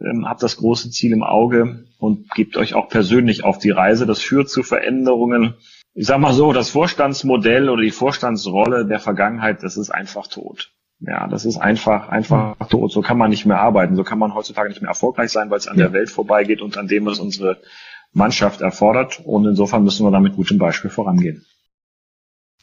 ähm, 0.00 0.28
habt 0.28 0.42
das 0.42 0.56
große 0.56 0.90
Ziel 0.90 1.12
im 1.12 1.22
Auge 1.22 1.86
und 1.98 2.30
gebt 2.30 2.56
euch 2.56 2.74
auch 2.74 2.88
persönlich 2.88 3.44
auf 3.44 3.58
die 3.58 3.70
Reise. 3.70 4.06
Das 4.06 4.20
führt 4.20 4.50
zu 4.50 4.62
Veränderungen. 4.62 5.54
Ich 5.94 6.06
sag 6.06 6.18
mal 6.20 6.32
so, 6.32 6.52
das 6.52 6.70
Vorstandsmodell 6.70 7.68
oder 7.68 7.82
die 7.82 7.90
Vorstandsrolle 7.90 8.86
der 8.86 9.00
Vergangenheit, 9.00 9.62
das 9.62 9.76
ist 9.76 9.90
einfach 9.90 10.26
tot. 10.26 10.72
Ja, 11.04 11.26
das 11.26 11.44
ist 11.44 11.56
einfach, 11.56 12.08
einfach 12.08 12.58
mhm. 12.58 12.68
tot. 12.68 12.92
So 12.92 13.02
kann 13.02 13.18
man 13.18 13.30
nicht 13.30 13.46
mehr 13.46 13.60
arbeiten. 13.60 13.96
So 13.96 14.04
kann 14.04 14.18
man 14.18 14.34
heutzutage 14.34 14.68
nicht 14.68 14.82
mehr 14.82 14.90
erfolgreich 14.90 15.30
sein, 15.30 15.50
weil 15.50 15.58
es 15.58 15.66
an 15.66 15.76
der 15.76 15.92
Welt 15.92 16.10
vorbeigeht 16.10 16.60
und 16.60 16.76
an 16.78 16.86
dem 16.86 17.08
es 17.08 17.18
unsere 17.18 17.58
Mannschaft 18.12 18.60
erfordert. 18.60 19.20
Und 19.24 19.46
insofern 19.46 19.82
müssen 19.84 20.06
wir 20.06 20.10
da 20.10 20.20
mit 20.20 20.36
gutem 20.36 20.58
Beispiel 20.58 20.90
vorangehen. 20.90 21.44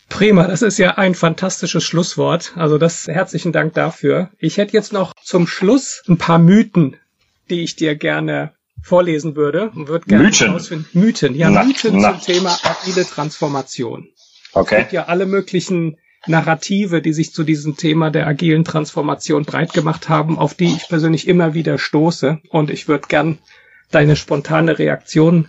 Prima, 0.07 0.47
das 0.47 0.61
ist 0.61 0.79
ja 0.79 0.97
ein 0.97 1.15
fantastisches 1.15 1.83
Schlusswort. 1.83 2.53
Also 2.55 2.77
das 2.77 3.07
herzlichen 3.07 3.51
Dank 3.51 3.73
dafür. 3.73 4.29
Ich 4.39 4.57
hätte 4.57 4.73
jetzt 4.73 4.93
noch 4.93 5.13
zum 5.21 5.45
Schluss 5.45 6.01
ein 6.07 6.17
paar 6.17 6.39
Mythen 6.39 6.95
die 7.49 7.63
ich 7.63 7.75
dir 7.75 7.95
gerne 7.95 8.53
vorlesen 8.81 9.35
würde 9.35 9.71
und 9.71 9.87
würde 9.87 10.05
gerne 10.05 10.25
Mythen. 10.25 10.47
herausfinden. 10.47 10.87
Mythen, 10.93 11.35
ja, 11.35 11.49
na, 11.49 11.63
Mythen 11.63 11.99
na. 11.99 12.11
zum 12.11 12.21
Thema 12.21 12.57
agile 12.63 13.05
Transformation. 13.05 14.07
Okay. 14.53 14.75
Es 14.75 14.79
gibt 14.81 14.93
ja 14.93 15.05
alle 15.05 15.25
möglichen 15.25 15.97
Narrative, 16.27 17.01
die 17.01 17.13
sich 17.13 17.33
zu 17.33 17.43
diesem 17.43 17.77
Thema 17.77 18.11
der 18.11 18.27
agilen 18.27 18.65
Transformation 18.65 19.45
breit 19.45 19.73
gemacht 19.73 20.09
haben, 20.09 20.37
auf 20.37 20.53
die 20.53 20.75
ich 20.75 20.89
persönlich 20.89 21.27
immer 21.27 21.53
wieder 21.53 21.77
stoße. 21.77 22.39
Und 22.49 22.69
ich 22.69 22.87
würde 22.87 23.07
gern 23.07 23.39
deine 23.91 24.15
spontane 24.15 24.77
Reaktion 24.77 25.47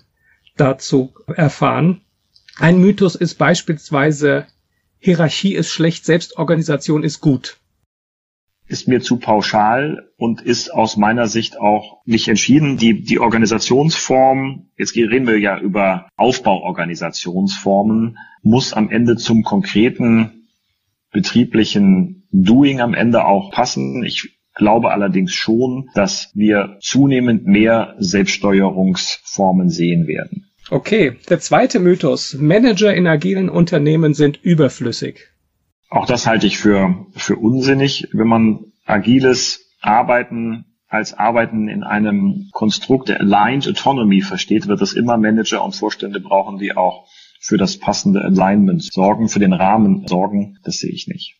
dazu 0.56 1.12
erfahren. 1.26 2.02
Ein 2.58 2.80
Mythos 2.80 3.14
ist 3.14 3.36
beispielsweise 3.36 4.46
Hierarchie 4.98 5.54
ist 5.54 5.70
schlecht, 5.70 6.04
Selbstorganisation 6.04 7.02
ist 7.02 7.20
gut 7.20 7.60
ist 8.70 8.86
mir 8.86 9.00
zu 9.00 9.18
pauschal 9.18 10.10
und 10.16 10.40
ist 10.40 10.72
aus 10.72 10.96
meiner 10.96 11.26
Sicht 11.26 11.58
auch 11.58 12.02
nicht 12.04 12.28
entschieden. 12.28 12.76
Die, 12.76 13.02
die 13.02 13.18
Organisationsform, 13.18 14.68
jetzt 14.78 14.94
reden 14.94 15.26
wir 15.26 15.38
ja 15.38 15.58
über 15.58 16.08
Aufbauorganisationsformen, 16.16 18.16
muss 18.42 18.72
am 18.72 18.88
Ende 18.88 19.16
zum 19.16 19.42
konkreten 19.42 20.39
betrieblichen 21.12 22.28
Doing 22.32 22.80
am 22.80 22.94
Ende 22.94 23.24
auch 23.24 23.50
passen. 23.50 24.04
Ich 24.04 24.38
glaube 24.54 24.92
allerdings 24.92 25.32
schon, 25.32 25.88
dass 25.94 26.30
wir 26.34 26.76
zunehmend 26.80 27.46
mehr 27.46 27.94
Selbststeuerungsformen 27.98 29.70
sehen 29.70 30.06
werden. 30.06 30.50
Okay, 30.70 31.16
der 31.28 31.40
zweite 31.40 31.80
Mythos. 31.80 32.34
Manager 32.34 32.94
in 32.94 33.06
agilen 33.06 33.48
Unternehmen 33.48 34.14
sind 34.14 34.38
überflüssig. 34.42 35.28
Auch 35.88 36.06
das 36.06 36.26
halte 36.26 36.46
ich 36.46 36.58
für, 36.58 37.06
für 37.16 37.36
unsinnig, 37.36 38.08
wenn 38.12 38.28
man 38.28 38.66
agiles 38.86 39.72
Arbeiten 39.80 40.66
als 40.90 41.14
Arbeiten 41.14 41.68
in 41.68 41.84
einem 41.84 42.48
Konstrukt 42.52 43.08
der 43.08 43.20
Aligned 43.20 43.68
Autonomy 43.68 44.22
versteht, 44.22 44.66
wird 44.66 44.82
es 44.82 44.92
immer 44.92 45.16
Manager 45.16 45.64
und 45.64 45.76
Vorstände 45.76 46.18
brauchen, 46.18 46.58
die 46.58 46.76
auch 46.76 47.06
für 47.40 47.56
das 47.56 47.78
passende 47.78 48.20
Alignment 48.20 48.84
sorgen, 48.84 49.28
für 49.28 49.40
den 49.40 49.54
Rahmen 49.54 50.06
sorgen. 50.06 50.58
Das 50.62 50.76
sehe 50.76 50.90
ich 50.90 51.08
nicht. 51.08 51.36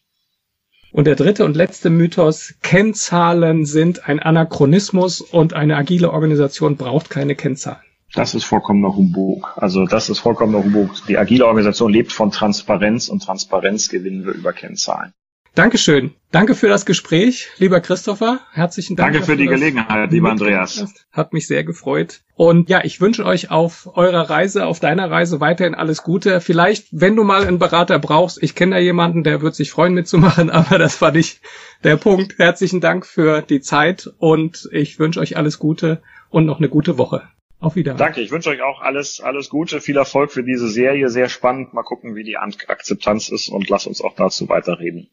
Und 0.92 1.04
der 1.04 1.14
dritte 1.14 1.44
und 1.44 1.54
letzte 1.54 1.90
Mythos, 1.90 2.54
Kennzahlen 2.62 3.64
sind 3.64 4.08
ein 4.08 4.18
Anachronismus 4.18 5.20
und 5.20 5.52
eine 5.52 5.76
agile 5.76 6.10
Organisation 6.10 6.76
braucht 6.76 7.10
keine 7.10 7.36
Kennzahlen. 7.36 7.84
Das 8.14 8.34
ist 8.34 8.44
vollkommener 8.44 8.96
Humbug. 8.96 9.52
Also 9.56 9.86
das 9.86 10.08
ist 10.10 10.18
vollkommener 10.18 10.64
Humbug. 10.64 10.90
Die 11.06 11.16
agile 11.16 11.46
Organisation 11.46 11.92
lebt 11.92 12.12
von 12.12 12.32
Transparenz 12.32 13.08
und 13.08 13.22
Transparenz 13.22 13.88
gewinnen 13.88 14.24
wir 14.24 14.32
über 14.32 14.52
Kennzahlen. 14.52 15.12
Dankeschön. 15.54 16.14
Danke 16.30 16.54
für 16.54 16.68
das 16.68 16.86
Gespräch, 16.86 17.48
lieber 17.58 17.80
Christopher. 17.80 18.38
Herzlichen 18.52 18.94
Dank. 18.94 19.12
Danke 19.12 19.26
für 19.26 19.36
die 19.36 19.46
Gelegenheit, 19.46 20.12
lieber 20.12 20.30
Andreas. 20.30 20.84
Hat 21.10 21.32
mich 21.32 21.48
sehr 21.48 21.64
gefreut. 21.64 22.20
Und 22.36 22.70
ja, 22.70 22.84
ich 22.84 23.00
wünsche 23.00 23.26
euch 23.26 23.50
auf 23.50 23.96
eurer 23.96 24.30
Reise, 24.30 24.66
auf 24.66 24.78
deiner 24.78 25.10
Reise 25.10 25.40
weiterhin 25.40 25.74
alles 25.74 26.04
Gute. 26.04 26.40
Vielleicht, 26.40 26.86
wenn 26.92 27.16
du 27.16 27.24
mal 27.24 27.44
einen 27.44 27.58
Berater 27.58 27.98
brauchst, 27.98 28.40
ich 28.42 28.54
kenne 28.54 28.76
da 28.76 28.80
jemanden, 28.80 29.24
der 29.24 29.42
wird 29.42 29.56
sich 29.56 29.72
freuen 29.72 29.92
mitzumachen, 29.92 30.50
aber 30.50 30.78
das 30.78 31.02
war 31.02 31.10
nicht 31.10 31.40
der 31.82 31.96
Punkt. 31.96 32.38
Herzlichen 32.38 32.80
Dank 32.80 33.04
für 33.04 33.42
die 33.42 33.60
Zeit 33.60 34.08
und 34.18 34.68
ich 34.70 35.00
wünsche 35.00 35.18
euch 35.18 35.36
alles 35.36 35.58
Gute 35.58 36.00
und 36.28 36.46
noch 36.46 36.58
eine 36.58 36.68
gute 36.68 36.96
Woche. 36.96 37.28
Auf 37.58 37.74
Wiedersehen. 37.74 37.98
Danke, 37.98 38.22
ich 38.22 38.30
wünsche 38.30 38.50
euch 38.50 38.62
auch 38.62 38.80
alles, 38.80 39.20
alles 39.20 39.50
Gute, 39.50 39.82
viel 39.82 39.96
Erfolg 39.96 40.32
für 40.32 40.44
diese 40.44 40.68
Serie, 40.68 41.10
sehr 41.10 41.28
spannend. 41.28 41.74
Mal 41.74 41.82
gucken, 41.82 42.14
wie 42.14 42.24
die 42.24 42.38
Akzeptanz 42.38 43.28
ist 43.28 43.48
und 43.48 43.68
lass 43.68 43.86
uns 43.86 44.00
auch 44.00 44.14
dazu 44.14 44.48
weiterreden. 44.48 45.10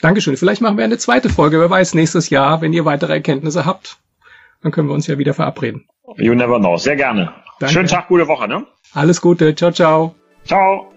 Dankeschön. 0.00 0.36
Vielleicht 0.36 0.62
machen 0.62 0.76
wir 0.76 0.84
eine 0.84 0.98
zweite 0.98 1.28
Folge, 1.28 1.60
wer 1.60 1.68
weiß, 1.68 1.94
nächstes 1.94 2.30
Jahr, 2.30 2.60
wenn 2.62 2.72
ihr 2.72 2.84
weitere 2.84 3.12
Erkenntnisse 3.12 3.66
habt. 3.66 3.98
Dann 4.62 4.72
können 4.72 4.88
wir 4.88 4.94
uns 4.94 5.06
ja 5.06 5.18
wieder 5.18 5.34
verabreden. 5.34 5.86
You 6.16 6.34
never 6.34 6.58
know. 6.58 6.76
Sehr 6.76 6.96
gerne. 6.96 7.32
Danke. 7.58 7.74
Schönen 7.74 7.88
Tag, 7.88 8.08
gute 8.08 8.26
Woche, 8.26 8.48
ne? 8.48 8.66
Alles 8.92 9.20
Gute. 9.20 9.54
Ciao, 9.54 9.70
ciao. 9.70 10.14
Ciao. 10.44 10.90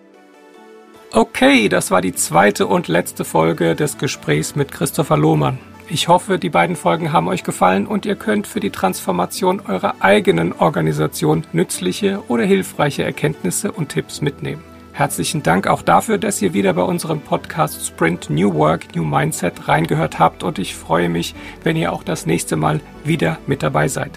Okay, 1.12 1.70
das 1.70 1.92
war 1.92 2.02
die 2.02 2.14
zweite 2.14 2.66
und 2.66 2.88
letzte 2.88 3.24
Folge 3.24 3.76
des 3.76 3.98
Gesprächs 3.98 4.56
mit 4.56 4.72
Christopher 4.72 5.18
Lohmann. 5.18 5.60
Ich 5.90 6.08
hoffe, 6.08 6.40
die 6.40 6.50
beiden 6.50 6.76
Folgen 6.76 7.12
haben 7.12 7.28
euch 7.28 7.44
gefallen 7.44 7.86
und 7.86 8.06
ihr 8.06 8.16
könnt 8.16 8.48
für 8.48 8.60
die 8.60 8.72
Transformation 8.72 9.62
eurer 9.68 9.96
eigenen 10.00 10.54
Organisation 10.54 11.46
nützliche 11.52 12.24
oder 12.30 12.46
hilfreiche 12.46 13.04
Erkenntnisse 13.04 13.72
und 13.72 13.90
Tipps 13.90 14.22
mitnehmen. 14.22 14.64
Herzlichen 14.94 15.42
Dank 15.42 15.66
auch 15.66 15.82
dafür, 15.82 16.20
dass 16.20 16.40
ihr 16.40 16.54
wieder 16.54 16.72
bei 16.74 16.84
unserem 16.84 17.20
Podcast 17.20 17.84
Sprint 17.84 18.30
New 18.30 18.54
Work, 18.54 18.96
New 18.96 19.04
Mindset 19.04 19.68
reingehört 19.68 20.20
habt 20.20 20.44
und 20.44 20.60
ich 20.60 20.76
freue 20.76 21.10
mich, 21.10 21.34
wenn 21.64 21.76
ihr 21.76 21.92
auch 21.92 22.04
das 22.04 22.28
nächste 22.28 22.58
Mal 22.58 22.80
wieder 23.04 23.40
mit 23.48 23.64
dabei 23.64 23.88
seid. 23.88 24.12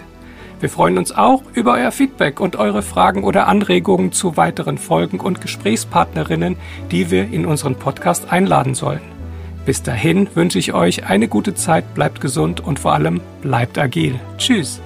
Wir 0.59 0.69
freuen 0.69 0.99
uns 0.99 1.11
auch 1.11 1.41
über 1.53 1.73
euer 1.73 1.91
Feedback 1.91 2.39
und 2.39 2.55
eure 2.57 2.83
Fragen 2.83 3.23
oder 3.23 3.47
Anregungen 3.47 4.11
zu 4.11 4.37
weiteren 4.37 4.77
Folgen 4.77 5.19
und 5.19 5.41
Gesprächspartnerinnen, 5.41 6.57
die 6.91 7.09
wir 7.09 7.31
in 7.31 7.47
unseren 7.47 7.75
Podcast 7.75 8.31
einladen 8.31 8.75
sollen. 8.75 9.01
Bis 9.65 9.81
dahin 9.81 10.29
wünsche 10.35 10.59
ich 10.59 10.73
euch 10.73 11.07
eine 11.07 11.27
gute 11.27 11.55
Zeit, 11.55 11.95
bleibt 11.95 12.21
gesund 12.21 12.59
und 12.59 12.79
vor 12.79 12.93
allem 12.93 13.19
bleibt 13.41 13.79
agil. 13.79 14.19
Tschüss. 14.37 14.79